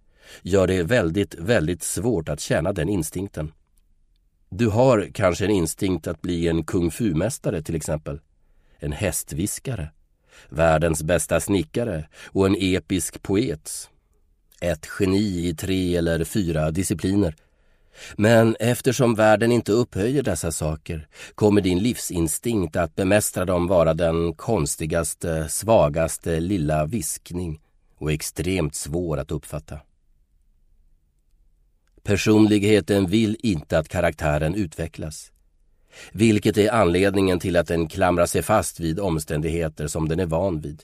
gör 0.42 0.66
det 0.66 0.82
väldigt, 0.82 1.34
väldigt 1.34 1.82
svårt 1.82 2.28
att 2.28 2.40
känna 2.40 2.72
den 2.72 2.88
instinkten. 2.88 3.52
Du 4.50 4.68
har 4.68 5.08
kanske 5.14 5.44
en 5.44 5.50
instinkt 5.50 6.06
att 6.06 6.22
bli 6.22 6.48
en 6.48 6.64
kung 6.64 6.90
fu-mästare 6.90 7.62
till 7.62 7.74
exempel. 7.74 8.20
En 8.82 8.92
hästviskare. 8.92 9.90
Världens 10.48 11.02
bästa 11.02 11.40
snickare 11.40 12.08
och 12.26 12.46
en 12.46 12.56
episk 12.58 13.22
poet. 13.22 13.90
Ett 14.60 14.88
geni 15.00 15.48
i 15.48 15.54
tre 15.54 15.96
eller 15.96 16.24
fyra 16.24 16.70
discipliner 16.70 17.34
men 18.16 18.56
eftersom 18.60 19.14
världen 19.14 19.52
inte 19.52 19.72
upphöjer 19.72 20.22
dessa 20.22 20.52
saker 20.52 21.08
kommer 21.34 21.60
din 21.60 21.78
livsinstinkt 21.78 22.76
att 22.76 22.94
bemästra 22.94 23.44
dem 23.44 23.66
vara 23.66 23.94
den 23.94 24.34
konstigaste, 24.34 25.48
svagaste 25.48 26.40
lilla 26.40 26.86
viskning 26.86 27.60
och 27.98 28.12
extremt 28.12 28.74
svår 28.74 29.18
att 29.18 29.30
uppfatta. 29.30 29.78
Personligheten 32.02 33.06
vill 33.06 33.36
inte 33.42 33.78
att 33.78 33.88
karaktären 33.88 34.54
utvecklas. 34.54 35.31
Vilket 36.12 36.58
är 36.58 36.72
anledningen 36.72 37.40
till 37.40 37.56
att 37.56 37.66
den 37.66 37.88
klamrar 37.88 38.26
sig 38.26 38.42
fast 38.42 38.80
vid 38.80 39.00
omständigheter 39.00 39.86
som 39.86 40.08
den 40.08 40.20
är 40.20 40.26
van 40.26 40.60
vid. 40.60 40.82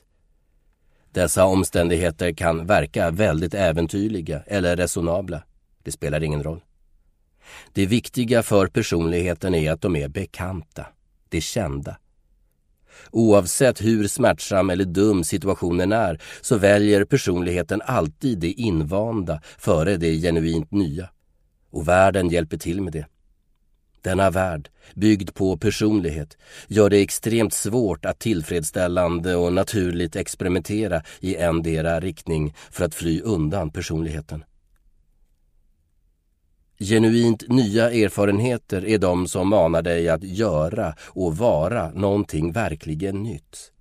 Dessa 1.13 1.45
omständigheter 1.45 2.33
kan 2.33 2.67
verka 2.67 3.11
väldigt 3.11 3.55
äventyrliga 3.55 4.43
eller 4.47 4.77
resonabla. 4.77 5.43
Det 5.83 5.93
spelar 5.93 6.23
ingen 6.23 6.43
roll. 6.43 6.61
Det 7.73 7.87
viktiga 7.87 8.43
för 8.43 8.67
personligheten 8.67 9.55
är 9.55 9.73
att 9.73 9.81
de 9.81 9.97
är 9.97 10.09
bekanta, 10.09 10.87
det 11.29 11.41
kända. 11.41 11.97
Oavsett 13.11 13.85
hur 13.85 14.09
smärtsam 14.09 14.71
eller 14.71 14.85
dum 14.85 15.25
situationen 15.25 15.93
är 15.93 16.21
så 16.41 16.57
väljer 16.57 17.05
personligheten 17.05 17.83
alltid 17.85 18.39
det 18.39 18.53
invanda 18.53 19.41
före 19.59 19.97
det 19.97 20.21
genuint 20.21 20.71
nya. 20.71 21.11
Och 21.71 21.89
världen 21.89 22.29
hjälper 22.29 22.57
till 22.57 22.81
med 22.81 22.93
det. 22.93 23.07
Denna 24.09 24.31
värld, 24.31 24.69
byggd 24.95 25.35
på 25.35 25.57
personlighet, 25.57 26.37
gör 26.69 26.91
det 26.91 26.99
extremt 26.99 27.53
svårt 27.53 28.05
att 28.05 28.19
tillfredsställande 28.19 29.37
och 29.37 29.53
naturligt 29.53 30.17
experimentera 30.17 31.03
i 31.21 31.37
endera 31.37 32.01
riktning 32.01 32.55
för 32.71 32.85
att 32.85 32.95
fly 32.95 33.21
undan 33.21 33.71
personligheten. 33.71 34.45
Genuint 36.79 37.49
nya 37.49 37.91
erfarenheter 37.91 38.85
är 38.85 38.99
de 38.99 39.29
som 39.29 39.49
manar 39.49 39.83
dig 39.83 40.09
att 40.09 40.25
göra 40.25 40.95
och 41.01 41.37
vara 41.37 41.91
någonting 41.91 42.53
verkligen 42.53 43.23
nytt. 43.23 43.73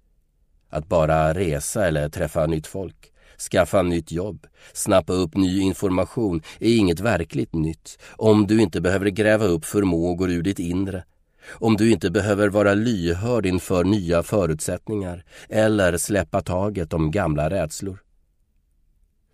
Att 0.69 0.87
bara 0.87 1.33
resa 1.33 1.87
eller 1.87 2.09
träffa 2.09 2.45
nytt 2.45 2.67
folk, 2.67 3.11
skaffa 3.37 3.81
nytt 3.81 4.11
jobb, 4.11 4.47
snappa 4.73 5.13
upp 5.13 5.35
ny 5.35 5.59
information 5.59 6.41
är 6.59 6.75
inget 6.75 6.99
verkligt 6.99 7.53
nytt 7.53 7.99
om 8.15 8.47
du 8.47 8.61
inte 8.61 8.81
behöver 8.81 9.09
gräva 9.09 9.45
upp 9.45 9.65
förmågor 9.65 10.31
ur 10.31 10.41
ditt 10.41 10.59
inre 10.59 11.03
om 11.49 11.77
du 11.77 11.91
inte 11.91 12.11
behöver 12.11 12.49
vara 12.49 12.73
lyhörd 12.73 13.45
inför 13.45 13.83
nya 13.83 14.23
förutsättningar 14.23 15.23
eller 15.49 15.97
släppa 15.97 16.41
taget 16.41 16.93
om 16.93 17.11
gamla 17.11 17.49
rädslor. 17.49 18.03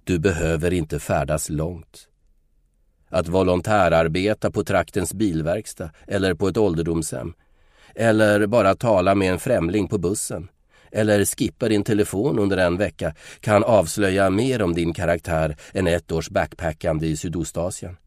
Du 0.04 0.20
behöver 0.20 0.74
inte 0.74 1.00
färdas 1.00 1.50
långt 1.50 2.08
att 3.10 3.28
volontärarbeta 3.28 4.52
på 4.52 4.63
traktens 4.63 5.13
bilverkstad 5.13 5.89
eller 6.08 6.34
på 6.34 6.48
ett 6.48 6.58
ålderdomshem. 6.58 7.34
Eller 7.96 8.48
bara 8.48 8.76
tala 8.76 9.16
med 9.16 9.32
en 9.32 9.39
främling 9.39 9.88
på 9.88 9.98
bussen. 9.98 10.48
Eller 10.94 11.26
skippa 11.26 11.70
din 11.70 11.84
telefon 11.84 12.40
under 12.40 12.58
en 12.58 12.78
vecka 12.78 13.16
kan 13.40 13.64
avslöja 13.64 14.30
mer 14.30 14.62
om 14.62 14.74
din 14.74 14.94
karaktär 14.94 15.56
än 15.74 15.88
ett 15.88 16.12
års 16.12 16.30
backpackande 16.30 17.08
i 17.08 17.18
Sydostasien. 17.18 17.98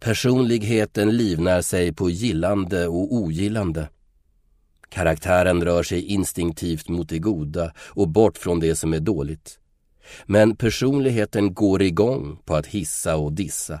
Personligheten 0.00 1.16
livnär 1.16 1.62
sig 1.62 1.92
på 1.92 2.10
gillande 2.10 2.86
och 2.86 3.14
ogillande. 3.14 3.88
Karaktären 4.88 5.64
rör 5.64 5.82
sig 5.82 6.02
instinktivt 6.02 6.88
mot 6.88 7.08
det 7.08 7.18
goda 7.18 7.72
och 7.78 8.08
bort 8.08 8.38
från 8.38 8.60
det 8.60 8.76
som 8.76 8.94
är 8.94 9.00
dåligt. 9.00 9.58
Men 10.26 10.56
personligheten 10.56 11.54
går 11.54 11.82
igång 11.82 12.38
på 12.44 12.54
att 12.54 12.66
hissa 12.66 13.16
och 13.16 13.32
dissa. 13.32 13.80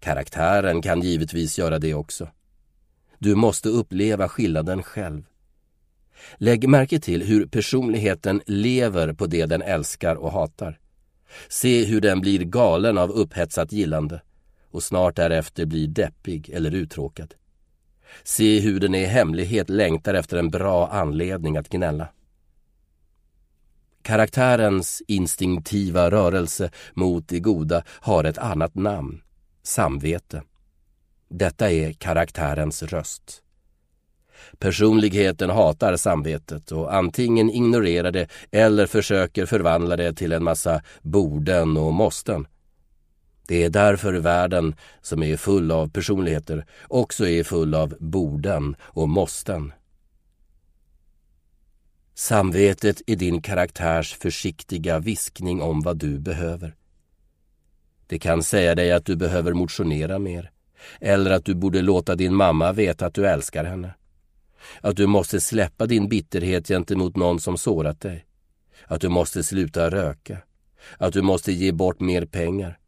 Karaktären 0.00 0.82
kan 0.82 1.00
givetvis 1.00 1.58
göra 1.58 1.78
det 1.78 1.94
också. 1.94 2.28
Du 3.18 3.34
måste 3.34 3.68
uppleva 3.68 4.28
skillnaden 4.28 4.82
själv. 4.82 5.22
Lägg 6.36 6.68
märke 6.68 7.00
till 7.00 7.22
hur 7.22 7.46
personligheten 7.46 8.42
lever 8.46 9.12
på 9.12 9.26
det 9.26 9.46
den 9.46 9.62
älskar 9.62 10.16
och 10.16 10.32
hatar. 10.32 10.78
Se 11.48 11.84
hur 11.84 12.00
den 12.00 12.20
blir 12.20 12.44
galen 12.44 12.98
av 12.98 13.10
upphetsat 13.10 13.72
gillande 13.72 14.22
och 14.70 14.82
snart 14.82 15.16
därefter 15.16 15.66
blir 15.66 15.88
deppig 15.88 16.50
eller 16.50 16.74
uttråkad. 16.74 17.34
Se 18.24 18.60
hur 18.60 18.80
den 18.80 18.94
i 18.94 19.04
hemlighet 19.04 19.70
längtar 19.70 20.14
efter 20.14 20.36
en 20.36 20.50
bra 20.50 20.88
anledning 20.88 21.56
att 21.56 21.68
gnälla. 21.68 22.08
Karaktärens 24.02 25.02
instinktiva 25.08 26.10
rörelse 26.10 26.70
mot 26.94 27.28
det 27.28 27.40
goda 27.40 27.82
har 27.88 28.24
ett 28.24 28.38
annat 28.38 28.74
namn, 28.74 29.22
samvete. 29.62 30.42
Detta 31.28 31.70
är 31.70 31.92
karaktärens 31.92 32.82
röst. 32.82 33.42
Personligheten 34.58 35.50
hatar 35.50 35.96
samvetet 35.96 36.72
och 36.72 36.94
antingen 36.94 37.50
ignorerar 37.50 38.10
det 38.10 38.28
eller 38.50 38.86
försöker 38.86 39.46
förvandla 39.46 39.96
det 39.96 40.12
till 40.12 40.32
en 40.32 40.44
massa 40.44 40.82
borden 41.02 41.76
och 41.76 41.92
måsten. 41.92 42.46
Det 43.46 43.64
är 43.64 43.70
därför 43.70 44.12
världen, 44.12 44.74
som 45.00 45.22
är 45.22 45.36
full 45.36 45.70
av 45.70 45.90
personligheter, 45.90 46.66
också 46.88 47.26
är 47.26 47.44
full 47.44 47.74
av 47.74 47.94
borden 48.00 48.76
och 48.80 49.08
måsten. 49.08 49.72
Samvetet 52.14 53.02
är 53.06 53.16
din 53.16 53.42
karaktärs 53.42 54.14
försiktiga 54.14 54.98
viskning 54.98 55.62
om 55.62 55.80
vad 55.80 55.96
du 55.96 56.18
behöver. 56.18 56.74
Det 58.06 58.18
kan 58.18 58.42
säga 58.42 58.74
dig 58.74 58.92
att 58.92 59.04
du 59.04 59.16
behöver 59.16 59.52
motionera 59.52 60.18
mer 60.18 60.50
eller 61.00 61.30
att 61.30 61.44
du 61.44 61.54
borde 61.54 61.82
låta 61.82 62.14
din 62.14 62.34
mamma 62.34 62.72
veta 62.72 63.06
att 63.06 63.14
du 63.14 63.26
älskar 63.26 63.64
henne. 63.64 63.94
Att 64.80 64.96
du 64.96 65.06
måste 65.06 65.40
släppa 65.40 65.86
din 65.86 66.08
bitterhet 66.08 66.68
gentemot 66.68 67.16
någon 67.16 67.40
som 67.40 67.58
sårat 67.58 68.00
dig. 68.00 68.24
Att 68.86 69.00
du 69.00 69.08
måste 69.08 69.42
sluta 69.42 69.90
röka. 69.90 70.38
Att 70.98 71.12
du 71.12 71.22
måste 71.22 71.52
ge 71.52 71.72
bort 71.72 72.00
mer 72.00 72.24
pengar. 72.26 72.78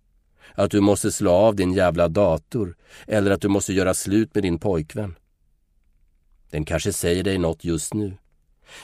Att 0.54 0.70
du 0.70 0.80
måste 0.80 1.12
slå 1.12 1.30
av 1.30 1.56
din 1.56 1.72
jävla 1.72 2.08
dator 2.08 2.76
eller 3.06 3.30
att 3.30 3.40
du 3.40 3.48
måste 3.48 3.72
göra 3.72 3.94
slut 3.94 4.34
med 4.34 4.44
din 4.44 4.58
pojkvän. 4.58 5.14
Den 6.50 6.64
kanske 6.64 6.92
säger 6.92 7.24
dig 7.24 7.38
något 7.38 7.64
just 7.64 7.94
nu. 7.94 8.16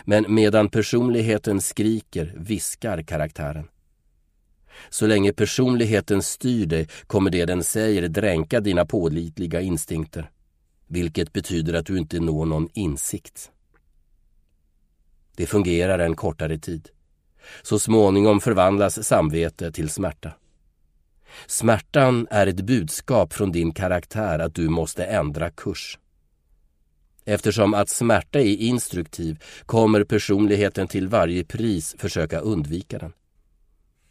Men 0.04 0.34
medan 0.34 0.68
personligheten 0.68 1.60
skriker 1.60 2.34
viskar 2.36 3.02
karaktären. 3.02 3.68
Så 4.90 5.06
länge 5.06 5.32
personligheten 5.32 6.22
styr 6.22 6.66
dig 6.66 6.88
kommer 7.06 7.30
det 7.30 7.44
den 7.44 7.64
säger 7.64 8.08
dränka 8.08 8.60
dina 8.60 8.86
pålitliga 8.86 9.60
instinkter. 9.60 10.30
Vilket 10.86 11.32
betyder 11.32 11.74
att 11.74 11.86
du 11.86 11.98
inte 11.98 12.20
når 12.20 12.46
någon 12.46 12.68
insikt. 12.72 13.50
Det 15.36 15.46
fungerar 15.46 15.98
en 15.98 16.16
kortare 16.16 16.58
tid. 16.58 16.88
Så 17.62 17.78
småningom 17.78 18.40
förvandlas 18.40 19.06
samvete 19.06 19.72
till 19.72 19.88
smärta. 19.88 20.32
Smärtan 21.46 22.26
är 22.30 22.46
ett 22.46 22.60
budskap 22.60 23.32
från 23.32 23.52
din 23.52 23.72
karaktär 23.72 24.38
att 24.38 24.54
du 24.54 24.68
måste 24.68 25.04
ändra 25.04 25.50
kurs. 25.50 25.98
Eftersom 27.24 27.74
att 27.74 27.88
smärta 27.88 28.40
är 28.40 28.56
instruktiv 28.56 29.42
kommer 29.66 30.04
personligheten 30.04 30.88
till 30.88 31.08
varje 31.08 31.44
pris 31.44 31.94
försöka 31.98 32.40
undvika 32.40 32.98
den. 32.98 33.12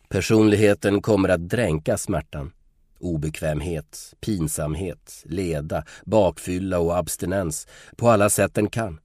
Personligheten 0.10 1.02
kommer 1.02 1.30
att 1.30 1.50
dränka 1.50 1.98
smärtan. 1.98 2.52
Obekvämhet, 3.00 4.14
pinsamhet, 4.22 5.24
leda, 5.26 5.84
bakfylla 6.06 6.80
och 6.80 6.98
abstinens 6.98 7.68
på 7.96 8.10
alla 8.10 8.30
sätt 8.30 8.54
den 8.54 8.70
kan. 8.70 9.00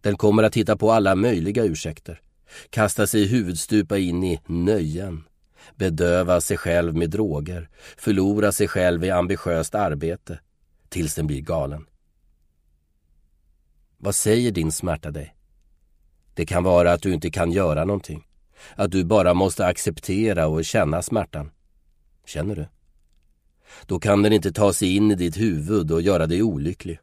Den 0.00 0.16
kommer 0.16 0.42
att 0.42 0.56
hitta 0.56 0.76
på 0.76 0.92
alla 0.92 1.14
möjliga 1.14 1.64
ursäkter. 1.64 2.20
Kasta 2.70 3.06
sig 3.06 3.26
huvudstupa 3.26 3.98
in 3.98 4.24
i 4.24 4.40
nöjen. 4.46 5.24
Bedöva 5.76 6.40
sig 6.40 6.56
själv 6.56 6.96
med 6.96 7.10
droger. 7.10 7.68
Förlora 7.96 8.52
sig 8.52 8.68
själv 8.68 9.04
i 9.04 9.10
ambitiöst 9.10 9.74
arbete. 9.74 10.40
Tills 10.88 11.14
den 11.14 11.26
blir 11.26 11.40
galen. 11.40 11.86
Vad 13.96 14.14
säger 14.14 14.50
din 14.50 14.72
smärta 14.72 15.10
dig? 15.10 15.34
Det 16.34 16.46
kan 16.46 16.64
vara 16.64 16.92
att 16.92 17.02
du 17.02 17.14
inte 17.14 17.30
kan 17.30 17.52
göra 17.52 17.84
någonting. 17.84 18.26
Att 18.74 18.90
du 18.90 19.04
bara 19.04 19.34
måste 19.34 19.66
acceptera 19.66 20.46
och 20.46 20.64
känna 20.64 21.02
smärtan. 21.02 21.50
Känner 22.26 22.56
du? 22.56 22.66
Då 23.86 23.98
kan 24.00 24.22
den 24.22 24.32
inte 24.32 24.52
ta 24.52 24.72
sig 24.72 24.96
in 24.96 25.10
i 25.10 25.14
ditt 25.14 25.36
huvud 25.36 25.92
och 25.92 26.02
göra 26.02 26.26
dig 26.26 26.42
olycklig. 26.42 26.98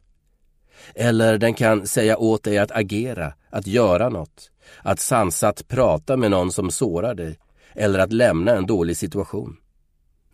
Eller 0.94 1.38
den 1.38 1.54
kan 1.54 1.86
säga 1.86 2.18
åt 2.18 2.42
dig 2.42 2.58
att 2.58 2.70
agera, 2.70 3.32
att 3.50 3.66
göra 3.66 4.08
något, 4.08 4.50
att 4.82 5.00
sansat 5.00 5.68
prata 5.68 6.16
med 6.16 6.30
någon 6.30 6.52
som 6.52 6.70
sårar 6.70 7.14
dig 7.14 7.38
eller 7.74 7.98
att 7.98 8.12
lämna 8.12 8.56
en 8.56 8.66
dålig 8.66 8.96
situation. 8.96 9.56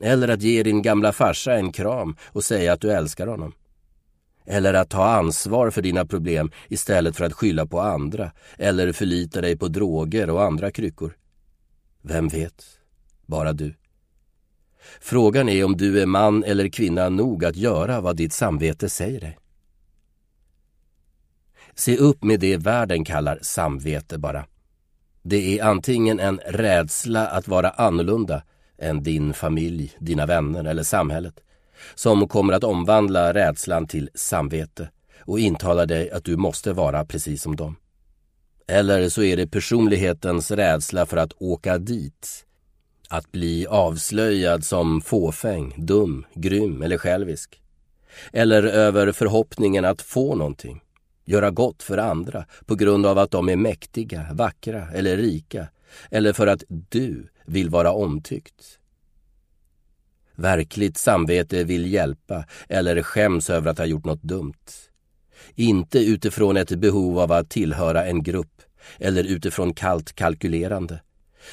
Eller 0.00 0.28
att 0.28 0.42
ge 0.42 0.62
din 0.62 0.82
gamla 0.82 1.12
farsa 1.12 1.54
en 1.54 1.72
kram 1.72 2.16
och 2.26 2.44
säga 2.44 2.72
att 2.72 2.80
du 2.80 2.92
älskar 2.92 3.26
honom. 3.26 3.52
Eller 4.46 4.74
att 4.74 4.90
ta 4.90 5.04
ansvar 5.04 5.70
för 5.70 5.82
dina 5.82 6.06
problem 6.06 6.50
istället 6.68 7.16
för 7.16 7.24
att 7.24 7.32
skylla 7.32 7.66
på 7.66 7.80
andra 7.80 8.32
eller 8.58 8.92
förlita 8.92 9.40
dig 9.40 9.56
på 9.56 9.68
droger 9.68 10.30
och 10.30 10.42
andra 10.42 10.70
kryckor. 10.70 11.16
Vem 12.02 12.28
vet? 12.28 12.64
Bara 13.26 13.52
du. 13.52 13.74
Frågan 15.00 15.48
är 15.48 15.64
om 15.64 15.76
du 15.76 16.00
är 16.00 16.06
man 16.06 16.44
eller 16.44 16.68
kvinna 16.68 17.08
nog 17.08 17.44
att 17.44 17.56
göra 17.56 18.00
vad 18.00 18.16
ditt 18.16 18.32
samvete 18.32 18.88
säger 18.88 19.20
dig. 19.20 19.38
Se 21.74 21.96
upp 21.96 22.24
med 22.24 22.40
det 22.40 22.56
världen 22.56 23.04
kallar 23.04 23.38
samvete 23.42 24.18
bara. 24.18 24.46
Det 25.22 25.58
är 25.58 25.64
antingen 25.64 26.20
en 26.20 26.40
rädsla 26.46 27.26
att 27.26 27.48
vara 27.48 27.70
annorlunda 27.70 28.42
än 28.78 29.02
din 29.02 29.32
familj, 29.32 29.96
dina 29.98 30.26
vänner 30.26 30.64
eller 30.64 30.82
samhället 30.82 31.40
som 31.94 32.28
kommer 32.28 32.52
att 32.52 32.64
omvandla 32.64 33.34
rädslan 33.34 33.86
till 33.86 34.10
samvete 34.14 34.88
och 35.20 35.40
intala 35.40 35.86
dig 35.86 36.10
att 36.10 36.24
du 36.24 36.36
måste 36.36 36.72
vara 36.72 37.04
precis 37.04 37.42
som 37.42 37.56
dem. 37.56 37.76
Eller 38.66 39.08
så 39.08 39.22
är 39.22 39.36
det 39.36 39.46
personlighetens 39.46 40.50
rädsla 40.50 41.06
för 41.06 41.16
att 41.16 41.32
åka 41.38 41.78
dit. 41.78 42.46
Att 43.08 43.32
bli 43.32 43.66
avslöjad 43.66 44.64
som 44.64 45.00
fåfäng, 45.00 45.74
dum, 45.76 46.26
grym 46.34 46.82
eller 46.82 46.98
självisk. 46.98 47.62
Eller 48.32 48.62
över 48.62 49.12
förhoppningen 49.12 49.84
att 49.84 50.02
få 50.02 50.34
någonting. 50.34 50.80
Göra 51.24 51.50
gott 51.50 51.82
för 51.82 51.98
andra 51.98 52.44
på 52.66 52.74
grund 52.74 53.06
av 53.06 53.18
att 53.18 53.30
de 53.30 53.48
är 53.48 53.56
mäktiga, 53.56 54.26
vackra 54.32 54.88
eller 54.94 55.16
rika. 55.16 55.68
Eller 56.10 56.32
för 56.32 56.46
att 56.46 56.64
du 56.68 57.28
vill 57.46 57.70
vara 57.70 57.92
omtyckt. 57.92 58.78
Verkligt 60.36 60.96
samvete 60.96 61.64
vill 61.64 61.92
hjälpa 61.92 62.44
eller 62.68 63.02
skäms 63.02 63.50
över 63.50 63.70
att 63.70 63.78
ha 63.78 63.84
gjort 63.84 64.04
något 64.04 64.22
dumt. 64.22 64.70
Inte 65.54 65.98
utifrån 65.98 66.56
ett 66.56 66.78
behov 66.78 67.18
av 67.18 67.32
att 67.32 67.50
tillhöra 67.50 68.06
en 68.06 68.22
grupp 68.22 68.62
eller 68.98 69.24
utifrån 69.24 69.74
kallt 69.74 70.12
kalkylerande 70.12 71.00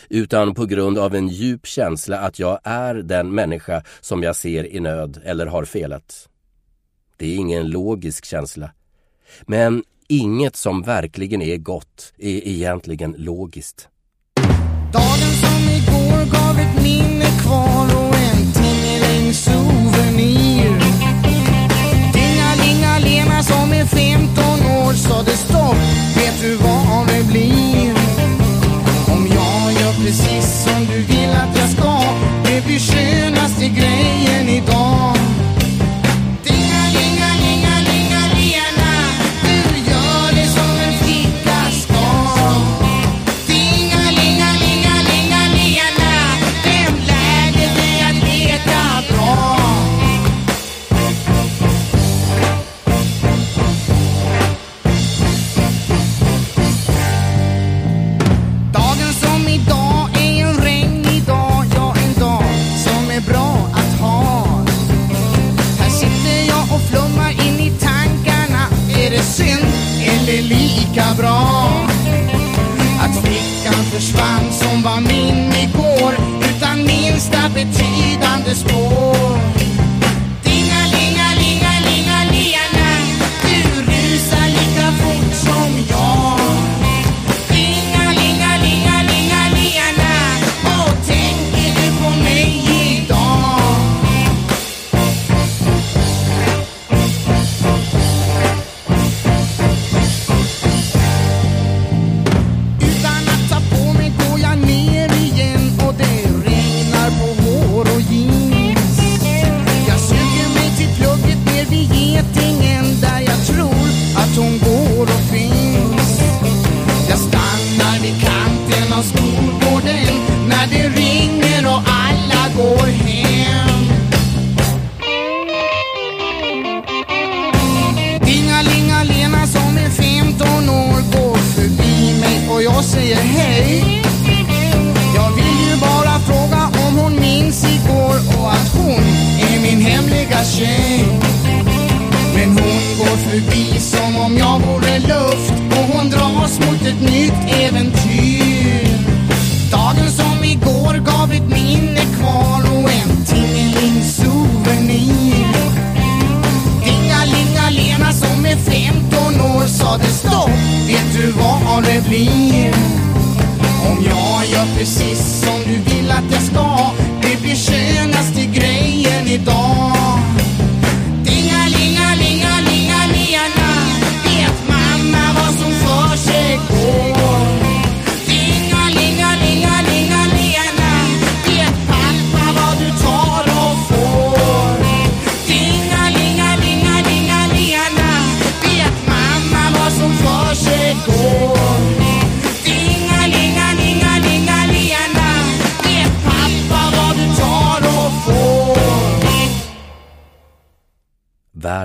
utan 0.10 0.54
på 0.54 0.66
grund 0.66 0.98
av 0.98 1.16
en 1.16 1.28
djup 1.28 1.66
känsla 1.66 2.20
att 2.20 2.40
jag 2.40 2.60
är 2.64 2.96
den 2.96 3.36
människa 3.36 3.84
som 4.02 4.24
jag 4.24 4.36
ser 4.36 4.76
i 4.76 4.80
nöd 4.80 5.22
eller 5.24 5.46
har 5.46 5.66
felat. 5.66 6.30
Det 7.18 7.26
är 7.26 7.36
ingen 7.36 7.70
logisk 7.70 8.26
känsla. 8.26 8.72
Men 9.42 9.84
inget 10.08 10.56
som 10.56 10.82
verkligen 10.82 11.42
är 11.42 11.58
gott 11.58 12.14
är 12.18 12.48
egentligen 12.48 13.16
logiskt. 13.18 13.90
Dagen 14.94 15.32
som 15.42 15.70
igår 15.70 16.32
gav 16.32 16.60
ett 16.60 16.84
minne 16.84 17.26
kvar 17.26 18.12
och 19.32 19.38
en 19.38 19.38
tingeling 19.38 19.64
souvenir. 19.94 20.72
Dingalingalena 22.14 23.44
som 23.44 23.74
är 23.74 23.86
15 23.86 24.44
år 24.72 24.94
sade 24.94 25.32
stopp, 25.32 25.76
vet 26.16 26.42
du 26.42 26.56
vad 26.56 27.08
det 27.08 27.24
blir? 27.24 27.94
Om 29.08 29.28
jag 29.28 29.74
gör 29.82 29.94
precis 30.06 30.64
som 30.64 30.86
du 30.86 31.02
vill 31.02 31.30
att 31.30 31.58
jag 31.58 31.70
ska, 31.70 32.02
det 32.46 32.66
blir 32.66 32.80
skönaste 32.80 33.68
grejen 33.68 34.50
idag. 34.50 35.21
försvann 73.92 74.52
som 74.52 74.84
var 74.84 75.02
min 75.02 75.54
igår, 75.54 76.14
utan 76.50 76.78
minsta 76.84 77.50
betydande 77.50 78.56
spår. 78.56 79.61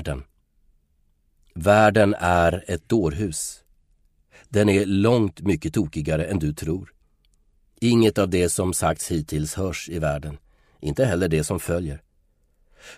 Världen. 0.07 0.23
Världen 1.53 2.15
är 2.19 2.63
ett 2.67 2.89
dårhus. 2.89 3.63
Den 4.49 4.69
är 4.69 4.85
långt 4.85 5.41
mycket 5.41 5.73
tokigare 5.73 6.25
än 6.25 6.39
du 6.39 6.53
tror. 6.53 6.93
Inget 7.79 8.17
av 8.17 8.29
det 8.29 8.49
som 8.49 8.73
sagts 8.73 9.11
hittills 9.11 9.55
hörs 9.55 9.89
i 9.89 9.99
världen. 9.99 10.37
Inte 10.79 11.05
heller 11.05 11.27
det 11.27 11.43
som 11.43 11.59
följer. 11.59 12.01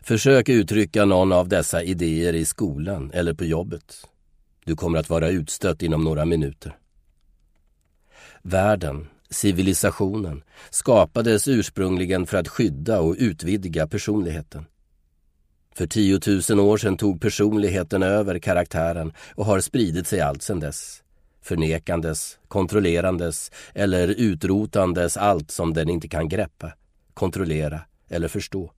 Försök 0.01 0.49
uttrycka 0.49 1.05
någon 1.05 1.31
av 1.31 1.47
dessa 1.47 1.83
idéer 1.83 2.33
i 2.33 2.45
skolan 2.45 3.11
eller 3.13 3.33
på 3.33 3.45
jobbet. 3.45 4.07
Du 4.65 4.75
kommer 4.75 4.99
att 4.99 5.09
vara 5.09 5.29
utstött 5.29 5.81
inom 5.81 6.03
några 6.03 6.25
minuter. 6.25 6.77
Världen, 8.41 9.07
civilisationen, 9.29 10.43
skapades 10.69 11.47
ursprungligen 11.47 12.25
för 12.25 12.37
att 12.37 12.47
skydda 12.47 12.99
och 12.99 13.15
utvidga 13.17 13.87
personligheten. 13.87 14.65
För 15.79 15.87
tiotusen 15.87 16.59
år 16.59 16.77
sedan 16.77 16.97
tog 16.97 17.21
personligheten 17.21 18.03
över 18.03 18.39
karaktären 18.39 19.13
och 19.35 19.45
har 19.45 19.59
spridit 19.59 20.07
sig 20.07 20.21
allt 20.21 20.41
sedan 20.41 20.59
dess. 20.59 21.03
Förnekandes, 21.41 22.39
kontrollerandes 22.47 23.51
eller 23.73 24.07
utrotandes 24.07 25.17
allt 25.17 25.51
som 25.51 25.73
den 25.73 25.89
inte 25.89 26.07
kan 26.07 26.29
greppa, 26.29 26.71
kontrollera 27.13 27.81
eller 28.09 28.27
förstå. 28.27 28.71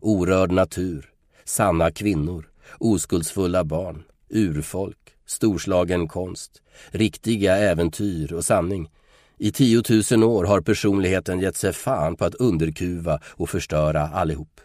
Orörd 0.00 0.52
natur, 0.52 1.10
sanna 1.44 1.90
kvinnor, 1.90 2.50
oskuldsfulla 2.78 3.64
barn, 3.64 4.02
urfolk, 4.28 5.16
storslagen 5.26 6.08
konst, 6.08 6.62
riktiga 6.90 7.56
äventyr 7.56 8.32
och 8.32 8.44
sanning. 8.44 8.90
I 9.38 9.52
tiotusen 9.52 10.22
år 10.22 10.44
har 10.44 10.60
personligheten 10.60 11.40
gett 11.40 11.56
sig 11.56 11.72
fan 11.72 12.16
på 12.16 12.24
att 12.24 12.34
underkuva 12.34 13.20
och 13.24 13.50
förstöra 13.50 14.02
allihop. 14.02 14.60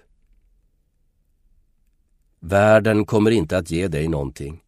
Världen 2.42 3.06
kommer 3.06 3.32
inte 3.32 3.58
att 3.58 3.72
ge 3.72 3.88
dig 3.88 4.08
någonting. 4.08 4.62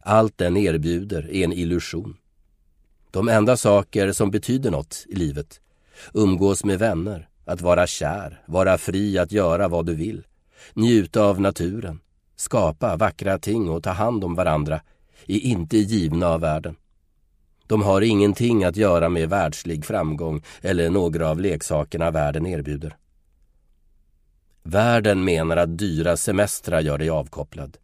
Allt 0.00 0.38
den 0.38 0.56
erbjuder 0.56 1.30
är 1.30 1.44
en 1.44 1.52
illusion. 1.52 2.16
De 3.10 3.28
enda 3.28 3.56
saker 3.56 4.12
som 4.12 4.30
betyder 4.30 4.70
något 4.70 5.04
i 5.08 5.14
livet, 5.14 5.60
umgås 6.14 6.64
med 6.64 6.78
vänner, 6.78 7.28
att 7.44 7.60
vara 7.60 7.86
kär, 7.86 8.42
vara 8.46 8.78
fri 8.78 9.18
att 9.18 9.32
göra 9.32 9.68
vad 9.68 9.86
du 9.86 9.94
vill, 9.94 10.26
njuta 10.74 11.22
av 11.22 11.40
naturen, 11.40 12.00
skapa 12.36 12.96
vackra 12.96 13.38
ting 13.38 13.68
och 13.68 13.82
ta 13.82 13.90
hand 13.90 14.24
om 14.24 14.34
varandra, 14.34 14.80
är 15.26 15.38
inte 15.38 15.76
givna 15.76 16.26
av 16.26 16.40
världen. 16.40 16.76
De 17.66 17.82
har 17.82 18.00
ingenting 18.00 18.64
att 18.64 18.76
göra 18.76 19.08
med 19.08 19.28
världslig 19.28 19.84
framgång 19.84 20.42
eller 20.60 20.90
några 20.90 21.30
av 21.30 21.40
leksakerna 21.40 22.10
världen 22.10 22.46
erbjuder. 22.46 22.96
Världen 24.62 25.24
menar 25.24 25.56
att 25.56 25.78
dyra 25.78 26.16
semestrar 26.16 26.80
gör 26.80 26.98
dig 26.98 27.10
avkopplad. 27.10 27.76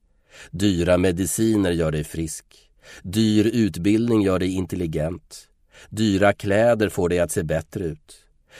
Dyra 0.50 0.98
mediciner 0.98 1.70
gör 1.70 1.92
dig 1.92 2.04
frisk. 2.04 2.70
Dyr 3.02 3.46
utbildning 3.46 4.22
gör 4.22 4.38
dig 4.38 4.54
intelligent. 4.54 5.48
Dyra 5.88 6.32
kläder 6.32 6.88
får 6.88 7.08
dig 7.08 7.18
att 7.18 7.30
se 7.30 7.42
bättre 7.42 7.84
ut. 7.84 8.16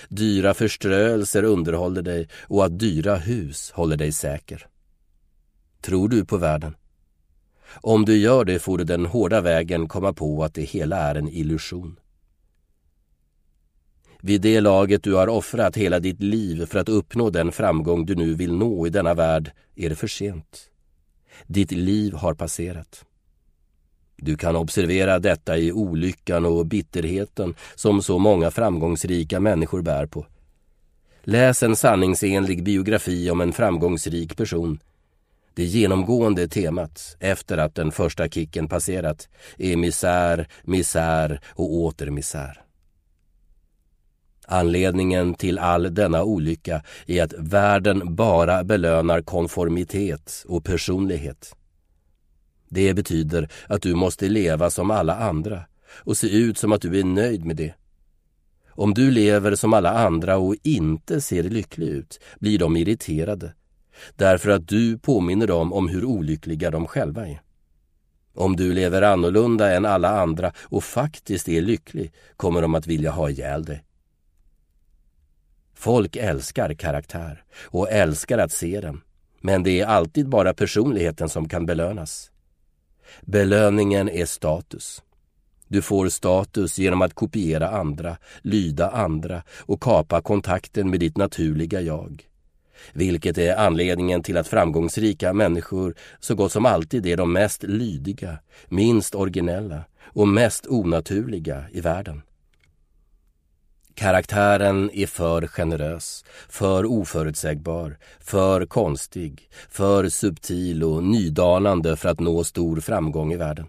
Dyra 0.09 0.55
förströelser 0.55 1.43
underhåller 1.43 2.03
dig 2.03 2.29
och 2.43 2.65
att 2.65 2.79
dyra 2.79 3.17
hus 3.17 3.71
håller 3.71 3.97
dig 3.97 4.13
säker. 4.13 4.67
Tror 5.81 6.09
du 6.09 6.25
på 6.25 6.37
världen? 6.37 6.77
Om 7.81 8.05
du 8.05 8.17
gör 8.17 8.45
det 8.45 8.59
får 8.59 8.79
du 8.79 8.85
den 8.85 9.07
hårda 9.07 9.41
vägen 9.41 9.89
komma 9.89 10.13
på 10.13 10.45
att 10.45 10.55
det 10.55 10.63
hela 10.63 10.97
är 10.97 11.15
en 11.15 11.29
illusion. 11.29 11.97
Vid 14.27 14.41
det 14.41 14.61
laget 14.61 15.03
du 15.03 15.15
har 15.15 15.29
offrat 15.29 15.77
hela 15.77 16.01
ditt 16.01 16.23
liv 16.23 16.67
för 16.67 16.79
att 16.79 16.89
uppnå 16.89 17.31
den 17.31 17.53
framgång 17.53 18.07
du 18.07 18.15
nu 18.15 18.35
vill 18.35 18.53
nå 18.53 18.87
i 18.87 18.91
denna 18.91 19.15
värld 19.15 19.51
är 19.77 19.89
det 19.89 19.97
för 19.97 20.07
sent. 20.07 20.71
Ditt 21.47 21.73
liv 21.73 22.13
har 22.13 22.35
passerat. 22.35 23.05
Du 24.17 24.37
kan 24.37 24.57
observera 24.57 25.19
detta 25.19 25.59
i 25.59 25.73
olyckan 25.73 26.45
och 26.47 26.67
bitterheten 26.67 27.55
som 27.75 28.03
så 28.03 28.19
många 28.19 28.51
framgångsrika 28.51 29.41
människor 29.41 29.83
bär 29.83 30.07
på. 30.07 30.27
Läs 31.23 31.63
en 31.63 31.77
sanningsenlig 31.77 32.63
biografi 32.63 33.31
om 33.31 33.41
en 33.41 33.53
framgångsrik 33.53 34.37
person. 34.37 34.81
Det 35.55 35.65
genomgående 35.65 36.49
temat, 36.49 37.17
efter 37.21 37.59
att 37.59 37.75
den 37.75 37.93
första 37.93 38.29
kicken 38.29 38.69
passerat, 38.69 39.29
är 39.59 39.77
misär, 39.77 40.49
misär 40.65 41.41
och 41.55 41.75
åter 41.75 42.11
misär. 42.11 42.66
Anledningen 44.49 45.35
till 45.35 45.59
all 45.59 45.95
denna 45.95 46.23
olycka 46.25 46.83
är 47.07 47.23
att 47.23 47.35
världen 47.39 48.15
bara 48.15 48.65
belönar 48.65 49.23
konformitet 49.23 50.45
och 50.49 50.65
personlighet. 50.65 51.57
Det 52.69 52.95
betyder 52.95 53.49
att 53.69 53.83
du 53.83 53.95
måste 53.95 54.29
leva 54.29 54.71
som 54.71 54.91
alla 54.91 55.17
andra 55.17 55.63
och 55.89 56.17
se 56.17 56.39
ut 56.39 56.59
som 56.59 56.73
att 56.73 56.83
du 56.83 57.01
är 57.01 57.05
nöjd 57.05 57.45
med 57.45 57.57
det. 57.57 57.75
Om 58.71 58.95
du 58.95 59.11
lever 59.11 59.55
som 59.55 59.75
alla 59.75 59.91
andra 59.91 60.37
och 60.37 60.57
inte 60.63 61.21
ser 61.21 61.43
lycklig 61.43 61.89
ut 61.89 62.21
blir 62.39 62.59
de 62.59 62.77
irriterade 62.77 63.53
därför 64.17 64.51
att 64.51 64.69
du 64.69 64.99
påminner 64.99 65.47
dem 65.47 65.73
om 65.73 65.89
hur 65.89 66.05
olyckliga 66.05 66.71
de 66.71 66.87
själva 66.87 67.29
är. 67.29 67.43
Om 68.35 68.57
du 68.57 68.73
lever 68.73 69.03
annorlunda 69.03 69.75
än 69.75 69.87
alla 69.87 70.21
andra 70.21 70.53
och 70.63 70.85
faktiskt 70.85 71.49
är 71.49 71.61
lycklig 71.61 72.13
kommer 72.37 72.63
de 72.63 72.75
att 72.75 72.87
vilja 72.87 73.11
ha 73.11 73.31
ihjäl 73.31 73.65
dig. 73.65 73.86
Folk 75.77 76.17
älskar 76.17 76.75
karaktär 76.75 77.43
och 77.63 77.91
älskar 77.91 78.39
att 78.39 78.53
se 78.53 78.81
den. 78.81 79.01
Men 79.41 79.63
det 79.63 79.81
är 79.81 79.87
alltid 79.87 80.29
bara 80.29 80.55
personligheten 80.55 81.29
som 81.29 81.49
kan 81.49 81.67
belönas. 81.67 82.31
Belöningen 83.23 84.09
är 84.09 84.27
status. 84.27 85.03
Du 85.69 85.83
får 85.83 86.09
status 86.09 86.79
genom 86.79 87.03
att 87.03 87.15
kopiera 87.15 87.69
andra, 87.69 88.17
lyda 88.43 88.91
andra 88.91 89.43
och 89.59 89.83
kapa 89.83 90.23
kontakten 90.23 90.91
med 90.91 91.01
ditt 91.01 91.17
naturliga 91.17 91.81
jag. 91.81 92.27
Vilket 92.93 93.39
är 93.39 93.57
anledningen 93.57 94.23
till 94.23 94.37
att 94.37 94.49
framgångsrika 94.49 95.33
människor 95.33 95.95
så 96.21 96.35
gott 96.35 96.53
som 96.53 96.67
alltid 96.67 97.07
är 97.07 97.17
de 97.17 97.33
mest 97.33 97.63
lydiga, 97.63 98.39
minst 98.69 99.15
originella 99.15 99.85
och 100.03 100.29
mest 100.29 100.67
onaturliga 100.67 101.65
i 101.73 101.81
världen. 101.81 102.23
Karaktären 103.97 104.91
är 104.93 105.07
för 105.07 105.47
generös, 105.47 106.25
för 106.49 106.85
oförutsägbar, 106.85 107.99
för 108.21 108.67
konstig, 108.67 109.49
för 109.69 110.09
subtil 110.09 110.85
och 110.85 111.03
nydanande 111.03 111.97
för 111.97 112.09
att 112.09 112.21
nå 112.21 112.45
stor 112.45 112.81
framgång 112.81 113.33
i 113.33 113.37
världen. 113.37 113.67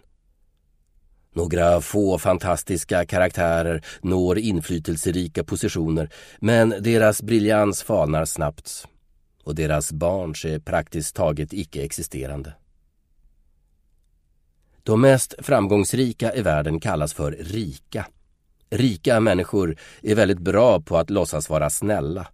Några 1.34 1.80
få 1.80 2.18
fantastiska 2.18 3.06
karaktärer 3.06 3.84
når 4.00 4.38
inflytelserika 4.38 5.44
positioner 5.44 6.10
men 6.38 6.74
deras 6.80 7.22
briljans 7.22 7.82
falnar 7.82 8.24
snabbt 8.24 8.88
och 9.44 9.54
deras 9.54 9.92
barns 9.92 10.44
är 10.44 10.58
praktiskt 10.58 11.16
taget 11.16 11.52
icke-existerande. 11.52 12.52
De 14.82 15.00
mest 15.00 15.34
framgångsrika 15.38 16.34
i 16.34 16.42
världen 16.42 16.80
kallas 16.80 17.14
för 17.14 17.32
rika. 17.32 18.06
Rika 18.70 19.20
människor 19.20 19.76
är 20.02 20.14
väldigt 20.14 20.38
bra 20.38 20.80
på 20.80 20.98
att 20.98 21.10
låtsas 21.10 21.50
vara 21.50 21.70
snälla. 21.70 22.26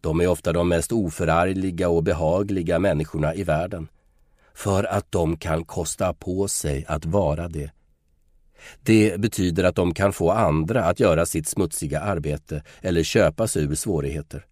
De 0.00 0.20
är 0.20 0.26
ofta 0.26 0.52
de 0.52 0.68
mest 0.68 0.92
oförargliga 0.92 1.88
och 1.88 2.02
behagliga 2.02 2.78
människorna 2.78 3.34
i 3.34 3.44
världen. 3.44 3.88
För 4.54 4.84
att 4.84 5.12
de 5.12 5.36
kan 5.36 5.64
kosta 5.64 6.14
på 6.14 6.48
sig 6.48 6.84
att 6.88 7.04
vara 7.04 7.48
det. 7.48 7.70
Det 8.80 9.20
betyder 9.20 9.64
att 9.64 9.74
de 9.74 9.94
kan 9.94 10.12
få 10.12 10.30
andra 10.30 10.84
att 10.84 11.00
göra 11.00 11.26
sitt 11.26 11.48
smutsiga 11.48 12.00
arbete 12.00 12.62
eller 12.80 13.02
köpa 13.02 13.48
sig 13.48 13.62
ur 13.62 13.74
svårigheter. 13.74 14.46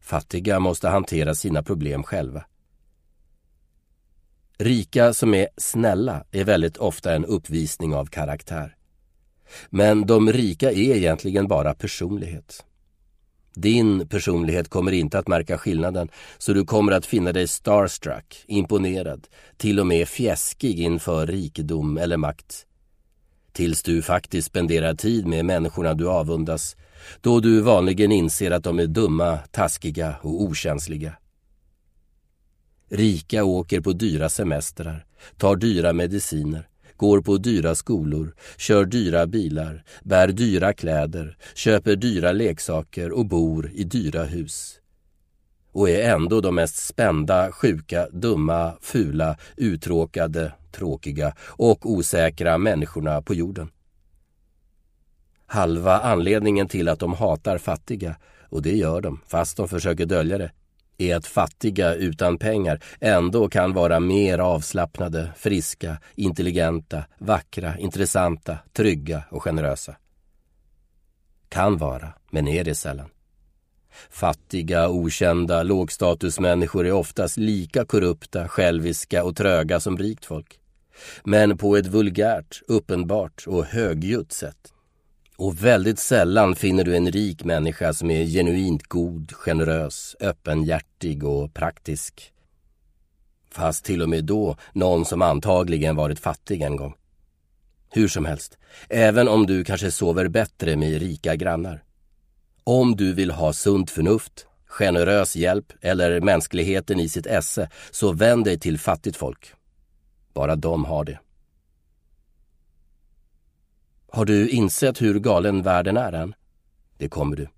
Fattiga 0.00 0.58
måste 0.58 0.88
hantera 0.88 1.34
sina 1.34 1.62
problem 1.62 2.02
själva. 2.02 2.44
Rika 4.58 5.14
som 5.14 5.34
är 5.34 5.48
snälla 5.56 6.24
är 6.30 6.44
väldigt 6.44 6.76
ofta 6.76 7.14
en 7.14 7.24
uppvisning 7.24 7.94
av 7.94 8.06
karaktär. 8.06 8.76
Men 9.70 10.06
de 10.06 10.32
rika 10.32 10.70
är 10.70 10.96
egentligen 10.96 11.48
bara 11.48 11.74
personlighet. 11.74 12.64
Din 13.54 14.08
personlighet 14.08 14.68
kommer 14.68 14.92
inte 14.92 15.18
att 15.18 15.28
märka 15.28 15.58
skillnaden 15.58 16.08
så 16.38 16.52
du 16.52 16.64
kommer 16.64 16.92
att 16.92 17.06
finna 17.06 17.32
dig 17.32 17.48
starstruck, 17.48 18.44
imponerad, 18.46 19.28
till 19.56 19.80
och 19.80 19.86
med 19.86 20.08
fjäskig 20.08 20.80
inför 20.80 21.26
rikedom 21.26 21.98
eller 21.98 22.16
makt. 22.16 22.66
Tills 23.52 23.82
du 23.82 24.02
faktiskt 24.02 24.48
spenderar 24.48 24.94
tid 24.94 25.26
med 25.26 25.44
människorna 25.44 25.94
du 25.94 26.08
avundas 26.08 26.76
då 27.20 27.40
du 27.40 27.60
vanligen 27.60 28.12
inser 28.12 28.50
att 28.50 28.64
de 28.64 28.78
är 28.78 28.86
dumma, 28.86 29.38
taskiga 29.50 30.14
och 30.22 30.42
okänsliga. 30.42 31.12
Rika 32.88 33.44
åker 33.44 33.80
på 33.80 33.92
dyra 33.92 34.28
semestrar, 34.28 35.06
tar 35.36 35.56
dyra 35.56 35.92
mediciner, 35.92 36.68
går 37.02 37.20
på 37.20 37.38
dyra 37.38 37.74
skolor, 37.74 38.34
kör 38.56 38.84
dyra 38.84 39.26
bilar, 39.26 39.84
bär 40.02 40.28
dyra 40.28 40.72
kläder, 40.72 41.36
köper 41.54 41.96
dyra 41.96 42.32
leksaker 42.32 43.12
och 43.12 43.26
bor 43.26 43.70
i 43.74 43.84
dyra 43.84 44.24
hus. 44.24 44.80
Och 45.72 45.90
är 45.90 46.12
ändå 46.12 46.40
de 46.40 46.54
mest 46.54 46.86
spända, 46.86 47.52
sjuka, 47.52 48.08
dumma, 48.12 48.72
fula, 48.80 49.36
uttråkade, 49.56 50.52
tråkiga 50.72 51.34
och 51.40 51.90
osäkra 51.90 52.58
människorna 52.58 53.22
på 53.22 53.34
jorden. 53.34 53.70
Halva 55.46 56.00
anledningen 56.00 56.68
till 56.68 56.88
att 56.88 57.00
de 57.00 57.14
hatar 57.14 57.58
fattiga, 57.58 58.16
och 58.48 58.62
det 58.62 58.76
gör 58.76 59.00
de 59.00 59.20
fast 59.26 59.56
de 59.56 59.68
försöker 59.68 60.06
dölja 60.06 60.38
det, 60.38 60.50
är 60.98 61.16
att 61.16 61.26
fattiga 61.26 61.94
utan 61.94 62.38
pengar 62.38 62.80
ändå 63.00 63.48
kan 63.48 63.72
vara 63.72 64.00
mer 64.00 64.38
avslappnade, 64.38 65.32
friska, 65.36 65.96
intelligenta, 66.14 67.04
vackra, 67.18 67.78
intressanta, 67.78 68.58
trygga 68.72 69.22
och 69.30 69.42
generösa. 69.42 69.96
Kan 71.48 71.76
vara, 71.76 72.12
men 72.30 72.48
är 72.48 72.64
det 72.64 72.74
sällan. 72.74 73.08
Fattiga, 74.10 74.88
okända, 74.88 75.62
lågstatusmänniskor 75.62 76.86
är 76.86 76.92
oftast 76.92 77.36
lika 77.36 77.84
korrupta, 77.84 78.48
själviska 78.48 79.24
och 79.24 79.36
tröga 79.36 79.80
som 79.80 79.98
rikt 79.98 80.24
folk. 80.24 80.58
Men 81.24 81.58
på 81.58 81.76
ett 81.76 81.86
vulgärt, 81.86 82.62
uppenbart 82.68 83.44
och 83.46 83.64
högljutt 83.64 84.32
sätt. 84.32 84.71
Och 85.36 85.64
väldigt 85.64 85.98
sällan 85.98 86.54
finner 86.54 86.84
du 86.84 86.96
en 86.96 87.10
rik 87.10 87.44
människa 87.44 87.92
som 87.92 88.10
är 88.10 88.24
genuint 88.24 88.82
god, 88.82 89.32
generös, 89.32 90.16
öppenhjärtig 90.20 91.24
och 91.24 91.54
praktisk. 91.54 92.32
Fast 93.50 93.84
till 93.84 94.02
och 94.02 94.08
med 94.08 94.24
då 94.24 94.56
någon 94.72 95.04
som 95.04 95.22
antagligen 95.22 95.96
varit 95.96 96.18
fattig 96.18 96.62
en 96.62 96.76
gång. 96.76 96.94
Hur 97.90 98.08
som 98.08 98.24
helst, 98.24 98.58
även 98.88 99.28
om 99.28 99.46
du 99.46 99.64
kanske 99.64 99.90
sover 99.90 100.28
bättre 100.28 100.76
med 100.76 101.00
rika 101.00 101.36
grannar. 101.36 101.82
Om 102.64 102.96
du 102.96 103.12
vill 103.12 103.30
ha 103.30 103.52
sunt 103.52 103.90
förnuft, 103.90 104.46
generös 104.66 105.36
hjälp 105.36 105.72
eller 105.80 106.20
mänskligheten 106.20 107.00
i 107.00 107.08
sitt 107.08 107.26
esse 107.26 107.70
så 107.90 108.12
vänd 108.12 108.44
dig 108.44 108.58
till 108.58 108.78
fattigt 108.78 109.16
folk. 109.16 109.52
Bara 110.34 110.56
de 110.56 110.84
har 110.84 111.04
det. 111.04 111.18
Har 114.14 114.24
du 114.24 114.48
insett 114.48 115.02
hur 115.02 115.20
galen 115.20 115.62
världen 115.62 115.96
är 115.96 116.12
än? 116.12 116.34
Det 116.98 117.08
kommer 117.08 117.36
du. 117.36 117.48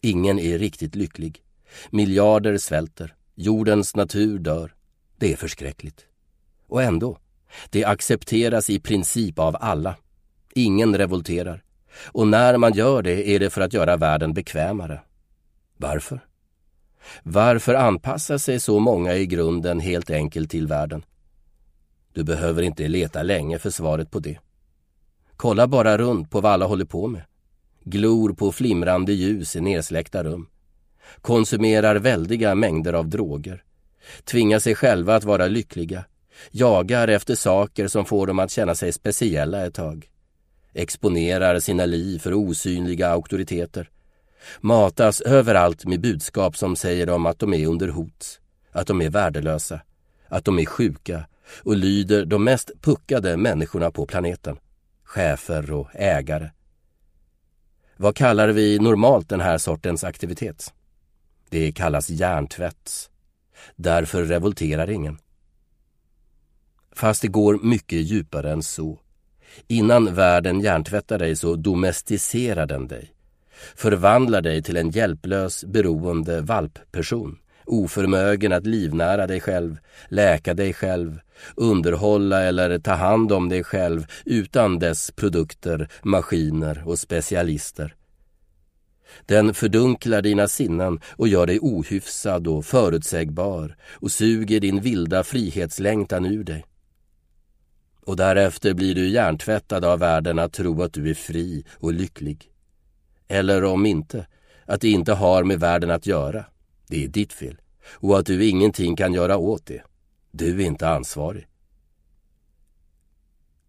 Ingen 0.00 0.38
är 0.38 0.58
riktigt 0.58 0.94
lycklig. 0.94 1.42
Miljarder 1.90 2.58
svälter. 2.58 3.14
Jordens 3.34 3.96
natur 3.96 4.38
dör. 4.38 4.74
Det 5.16 5.32
är 5.32 5.36
förskräckligt. 5.36 6.06
Och 6.66 6.82
ändå, 6.82 7.18
det 7.70 7.84
accepteras 7.84 8.70
i 8.70 8.80
princip 8.80 9.38
av 9.38 9.56
alla. 9.60 9.96
Ingen 10.54 10.98
revolterar. 10.98 11.62
Och 12.04 12.28
när 12.28 12.56
man 12.56 12.72
gör 12.72 13.02
det 13.02 13.28
är 13.28 13.40
det 13.40 13.50
för 13.50 13.60
att 13.60 13.72
göra 13.72 13.96
världen 13.96 14.34
bekvämare. 14.34 15.00
Varför? 15.76 16.20
Varför 17.22 17.74
anpassar 17.74 18.38
sig 18.38 18.60
så 18.60 18.78
många 18.78 19.14
i 19.14 19.26
grunden 19.26 19.80
helt 19.80 20.10
enkelt 20.10 20.50
till 20.50 20.66
världen? 20.66 21.04
Du 22.12 22.24
behöver 22.24 22.62
inte 22.62 22.88
leta 22.88 23.22
länge 23.22 23.58
för 23.58 23.70
svaret 23.70 24.10
på 24.10 24.18
det. 24.18 24.38
Kolla 25.36 25.66
bara 25.66 25.98
runt 25.98 26.30
på 26.30 26.40
vad 26.40 26.52
alla 26.52 26.66
håller 26.66 26.84
på 26.84 27.06
med. 27.06 27.22
Glor 27.84 28.32
på 28.32 28.52
flimrande 28.52 29.12
ljus 29.12 29.56
i 29.56 29.60
nersläckta 29.60 30.24
rum. 30.24 30.48
Konsumerar 31.20 31.96
väldiga 31.96 32.54
mängder 32.54 32.92
av 32.92 33.08
droger. 33.08 33.62
Tvingar 34.24 34.58
sig 34.58 34.74
själva 34.74 35.16
att 35.16 35.24
vara 35.24 35.46
lyckliga. 35.46 36.04
Jagar 36.50 37.08
efter 37.08 37.34
saker 37.34 37.88
som 37.88 38.04
får 38.04 38.26
dem 38.26 38.38
att 38.38 38.50
känna 38.50 38.74
sig 38.74 38.92
speciella 38.92 39.66
ett 39.66 39.74
tag. 39.74 40.08
Exponerar 40.72 41.60
sina 41.60 41.86
liv 41.86 42.18
för 42.18 42.34
osynliga 42.34 43.08
auktoriteter. 43.08 43.90
Matas 44.60 45.20
överallt 45.20 45.84
med 45.84 46.00
budskap 46.00 46.56
som 46.56 46.76
säger 46.76 47.06
dem 47.06 47.26
att 47.26 47.38
de 47.38 47.54
är 47.54 47.66
under 47.66 47.88
hot. 47.88 48.40
Att 48.72 48.86
de 48.86 49.02
är 49.02 49.10
värdelösa. 49.10 49.80
Att 50.28 50.44
de 50.44 50.58
är 50.58 50.66
sjuka 50.66 51.26
och 51.62 51.76
lyder 51.76 52.24
de 52.24 52.44
mest 52.44 52.70
puckade 52.80 53.36
människorna 53.36 53.90
på 53.90 54.06
planeten 54.06 54.56
chefer 55.14 55.72
och 55.72 55.88
ägare. 55.94 56.50
Vad 57.96 58.16
kallar 58.16 58.48
vi 58.48 58.78
normalt 58.78 59.28
den 59.28 59.40
här 59.40 59.58
sortens 59.58 60.04
aktivitet? 60.04 60.74
Det 61.50 61.72
kallas 61.72 62.10
hjärntvätt. 62.10 63.10
Därför 63.76 64.24
revolterar 64.24 64.90
ingen. 64.90 65.18
Fast 66.92 67.22
det 67.22 67.28
går 67.28 67.58
mycket 67.62 67.98
djupare 67.98 68.52
än 68.52 68.62
så. 68.62 69.00
Innan 69.68 70.14
världen 70.14 70.60
hjärntvättar 70.60 71.18
dig 71.18 71.36
så 71.36 71.56
domesticerar 71.56 72.66
den 72.66 72.88
dig. 72.88 73.14
Förvandlar 73.76 74.42
dig 74.42 74.62
till 74.62 74.76
en 74.76 74.90
hjälplös, 74.90 75.64
beroende 75.64 76.40
valpperson 76.40 77.38
oförmögen 77.66 78.52
att 78.52 78.66
livnära 78.66 79.26
dig 79.26 79.40
själv, 79.40 79.78
läka 80.08 80.54
dig 80.54 80.72
själv, 80.72 81.20
underhålla 81.56 82.42
eller 82.42 82.78
ta 82.78 82.92
hand 82.92 83.32
om 83.32 83.48
dig 83.48 83.64
själv 83.64 84.06
utan 84.24 84.78
dess 84.78 85.10
produkter, 85.10 85.88
maskiner 86.02 86.82
och 86.86 86.98
specialister. 86.98 87.94
Den 89.26 89.54
fördunklar 89.54 90.22
dina 90.22 90.48
sinnen 90.48 91.00
och 91.16 91.28
gör 91.28 91.46
dig 91.46 91.58
ohyfsad 91.60 92.46
och 92.46 92.64
förutsägbar 92.64 93.76
och 93.90 94.10
suger 94.10 94.60
din 94.60 94.80
vilda 94.80 95.24
frihetslängtan 95.24 96.26
ur 96.26 96.44
dig. 96.44 96.64
Och 98.06 98.16
därefter 98.16 98.74
blir 98.74 98.94
du 98.94 99.08
hjärntvättad 99.08 99.84
av 99.84 99.98
världen 99.98 100.38
att 100.38 100.52
tro 100.52 100.82
att 100.82 100.92
du 100.92 101.10
är 101.10 101.14
fri 101.14 101.64
och 101.72 101.92
lycklig. 101.92 102.50
Eller 103.28 103.64
om 103.64 103.86
inte, 103.86 104.26
att 104.66 104.80
det 104.80 104.88
inte 104.88 105.12
har 105.12 105.44
med 105.44 105.60
världen 105.60 105.90
att 105.90 106.06
göra. 106.06 106.44
Det 106.86 107.04
är 107.04 107.08
ditt 107.08 107.32
fel. 107.32 107.60
Och 107.86 108.18
att 108.18 108.26
du 108.26 108.48
ingenting 108.48 108.96
kan 108.96 109.12
göra 109.12 109.36
åt 109.36 109.66
det. 109.66 109.82
Du 110.30 110.62
är 110.62 110.66
inte 110.66 110.88
ansvarig. 110.88 111.46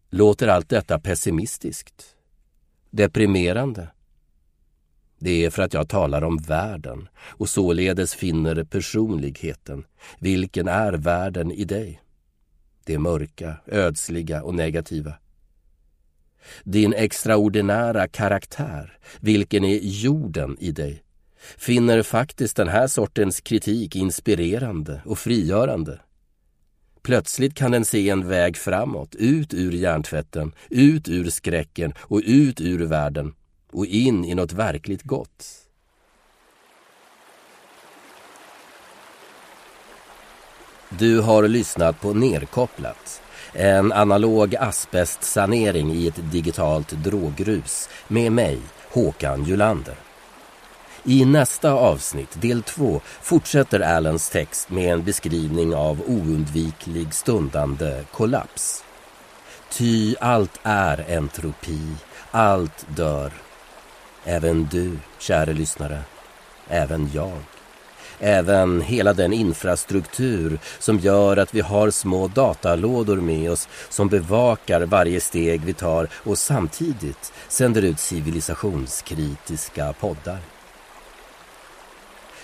Låter 0.09 0.47
allt 0.47 0.70
detta 0.70 0.99
pessimistiskt? 0.99 2.16
Deprimerande? 2.89 3.88
Det 5.20 5.45
är 5.45 5.49
för 5.49 5.63
att 5.63 5.74
jag 5.74 5.89
talar 5.89 6.24
om 6.24 6.38
världen 6.38 7.07
och 7.18 7.49
således 7.49 8.13
finner 8.13 8.63
personligheten. 8.63 9.86
Vilken 10.20 10.68
är 10.68 10.93
världen 10.93 11.51
i 11.51 11.66
dig? 11.66 12.01
Det 12.84 12.99
mörka, 12.99 13.57
ödsliga 13.66 14.43
och 14.43 14.55
negativa. 14.55 15.13
Din 16.63 16.93
extraordinära 16.93 18.07
karaktär, 18.07 18.97
vilken 19.20 19.63
är 19.63 19.80
jorden 19.82 20.57
i 20.59 20.72
dig? 20.72 21.05
Finner 21.58 22.04
faktiskt 22.04 22.56
den 22.56 22.68
här 22.68 22.88
sortens 22.88 23.41
kritik 23.41 23.96
inspirerande 23.96 25.02
och 25.06 25.20
frigörande. 25.20 26.00
Plötsligt 27.02 27.56
kan 27.56 27.72
den 27.72 27.86
se 27.86 28.10
en 28.10 28.28
väg 28.28 28.58
framåt, 28.58 29.16
ut 29.16 29.54
ur 29.54 29.72
hjärntvätten, 29.72 30.52
ut 30.70 31.08
ur 31.08 31.30
skräcken 31.30 31.93
och 32.00 32.22
ut 32.26 32.62
ur 32.62 32.86
världen 32.86 33.34
och 33.72 33.86
in 33.86 34.26
i 34.26 34.36
något 34.36 34.54
verkligt 34.54 35.04
gott. 35.04 35.66
Du 40.89 41.20
har 41.20 41.48
lyssnat 41.48 42.02
på 42.02 42.14
Nerkopplat, 42.14 43.22
en 43.54 43.91
analog 43.91 44.56
asbestsanering 44.56 45.91
i 45.91 46.08
ett 46.08 46.32
digitalt 46.32 46.91
drogrus 46.91 47.89
med 48.08 48.32
mig, 48.32 48.60
Håkan 48.91 49.43
Julander. 49.43 49.96
I 51.08 51.26
nästa 51.26 51.72
avsnitt, 51.72 52.41
del 52.41 52.64
två, 52.64 53.01
fortsätter 53.22 53.80
Allens 53.80 54.30
text 54.30 54.70
med 54.70 54.93
en 54.93 55.03
beskrivning 55.03 55.76
av 55.76 56.01
oundviklig 56.08 57.14
stundande 57.14 58.03
kollaps. 58.12 58.84
Ty 59.72 60.16
allt 60.20 60.60
är 60.64 61.18
entropi, 61.18 61.82
allt 62.32 62.86
dör. 62.95 63.32
Även 64.24 64.68
du, 64.72 64.97
käre 65.20 65.53
lyssnare, 65.53 66.01
även 66.68 67.10
jag. 67.14 67.39
Även 68.20 68.82
hela 68.82 69.14
den 69.14 69.34
infrastruktur 69.34 70.60
som 70.80 70.99
gör 70.99 71.38
att 71.38 71.56
vi 71.56 71.62
har 71.62 71.89
små 71.89 72.28
datalådor 72.28 73.18
med 73.18 73.51
oss 73.51 73.68
som 73.89 74.10
bevakar 74.10 74.82
varje 74.82 75.22
steg 75.22 75.62
vi 75.66 75.74
tar 75.74 76.08
och 76.14 76.38
samtidigt 76.38 77.34
sänder 77.47 77.82
ut 77.82 77.99
civilisationskritiska 77.99 79.93
poddar. 79.93 80.55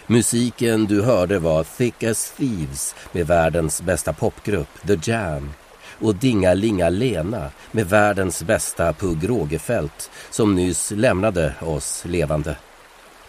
Musiken 0.08 0.86
du 0.86 1.02
hörde 1.02 1.39
var 1.39 1.64
Thick 1.64 2.04
as 2.04 2.32
Thieves 2.38 2.95
med 3.12 3.28
världens 3.28 3.82
bästa 3.82 4.14
popgrupp 4.14 4.88
The 4.88 5.12
Jam 5.12 5.54
och 5.99 6.16
Dinga 6.16 6.54
Linga 6.54 6.89
Lena 6.89 7.52
med 7.72 7.89
världens 7.89 8.43
bästa 8.43 8.93
Pugh 8.93 9.28
Rogefeldt 9.28 10.12
som 10.30 10.56
nyss 10.56 10.91
lämnade 10.91 11.54
oss 11.60 12.04
levande. 12.06 12.56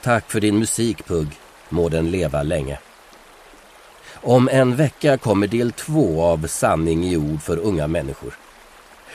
Tack 0.03 0.31
för 0.31 0.41
din 0.41 0.59
musik 0.59 1.07
Pugh, 1.07 1.31
må 1.68 1.89
den 1.89 2.11
leva 2.11 2.43
länge. 2.43 2.79
Om 4.14 4.49
en 4.49 4.77
vecka 4.77 5.18
kommer 5.18 5.47
del 5.47 5.73
två 5.73 6.23
av 6.23 6.47
Sanning 6.47 7.05
i 7.05 7.16
ord 7.16 7.43
för 7.43 7.59
unga 7.59 7.87
människor. 7.87 8.35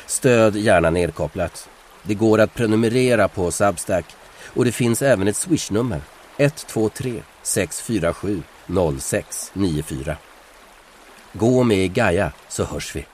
Stöd 0.05 0.55
gärna 0.55 0.89
nedkopplat. 0.89 1.70
Det 2.03 2.14
går 2.14 2.39
att 2.39 2.53
prenumerera 2.53 3.28
på 3.28 3.51
Substack 3.51 4.05
och 4.43 4.66
det 4.66 4.72
finns 4.72 5.01
även 5.01 5.28
ett 5.28 5.38
swishnummer 5.38 6.01
123 6.38 7.23
647 7.43 8.43
0694. 8.67 10.17
Gå 11.33 11.63
med 11.63 11.77
i 11.77 11.88
Gaia 11.88 12.31
så 12.47 12.63
hörs 12.63 12.95
vi. 12.95 13.05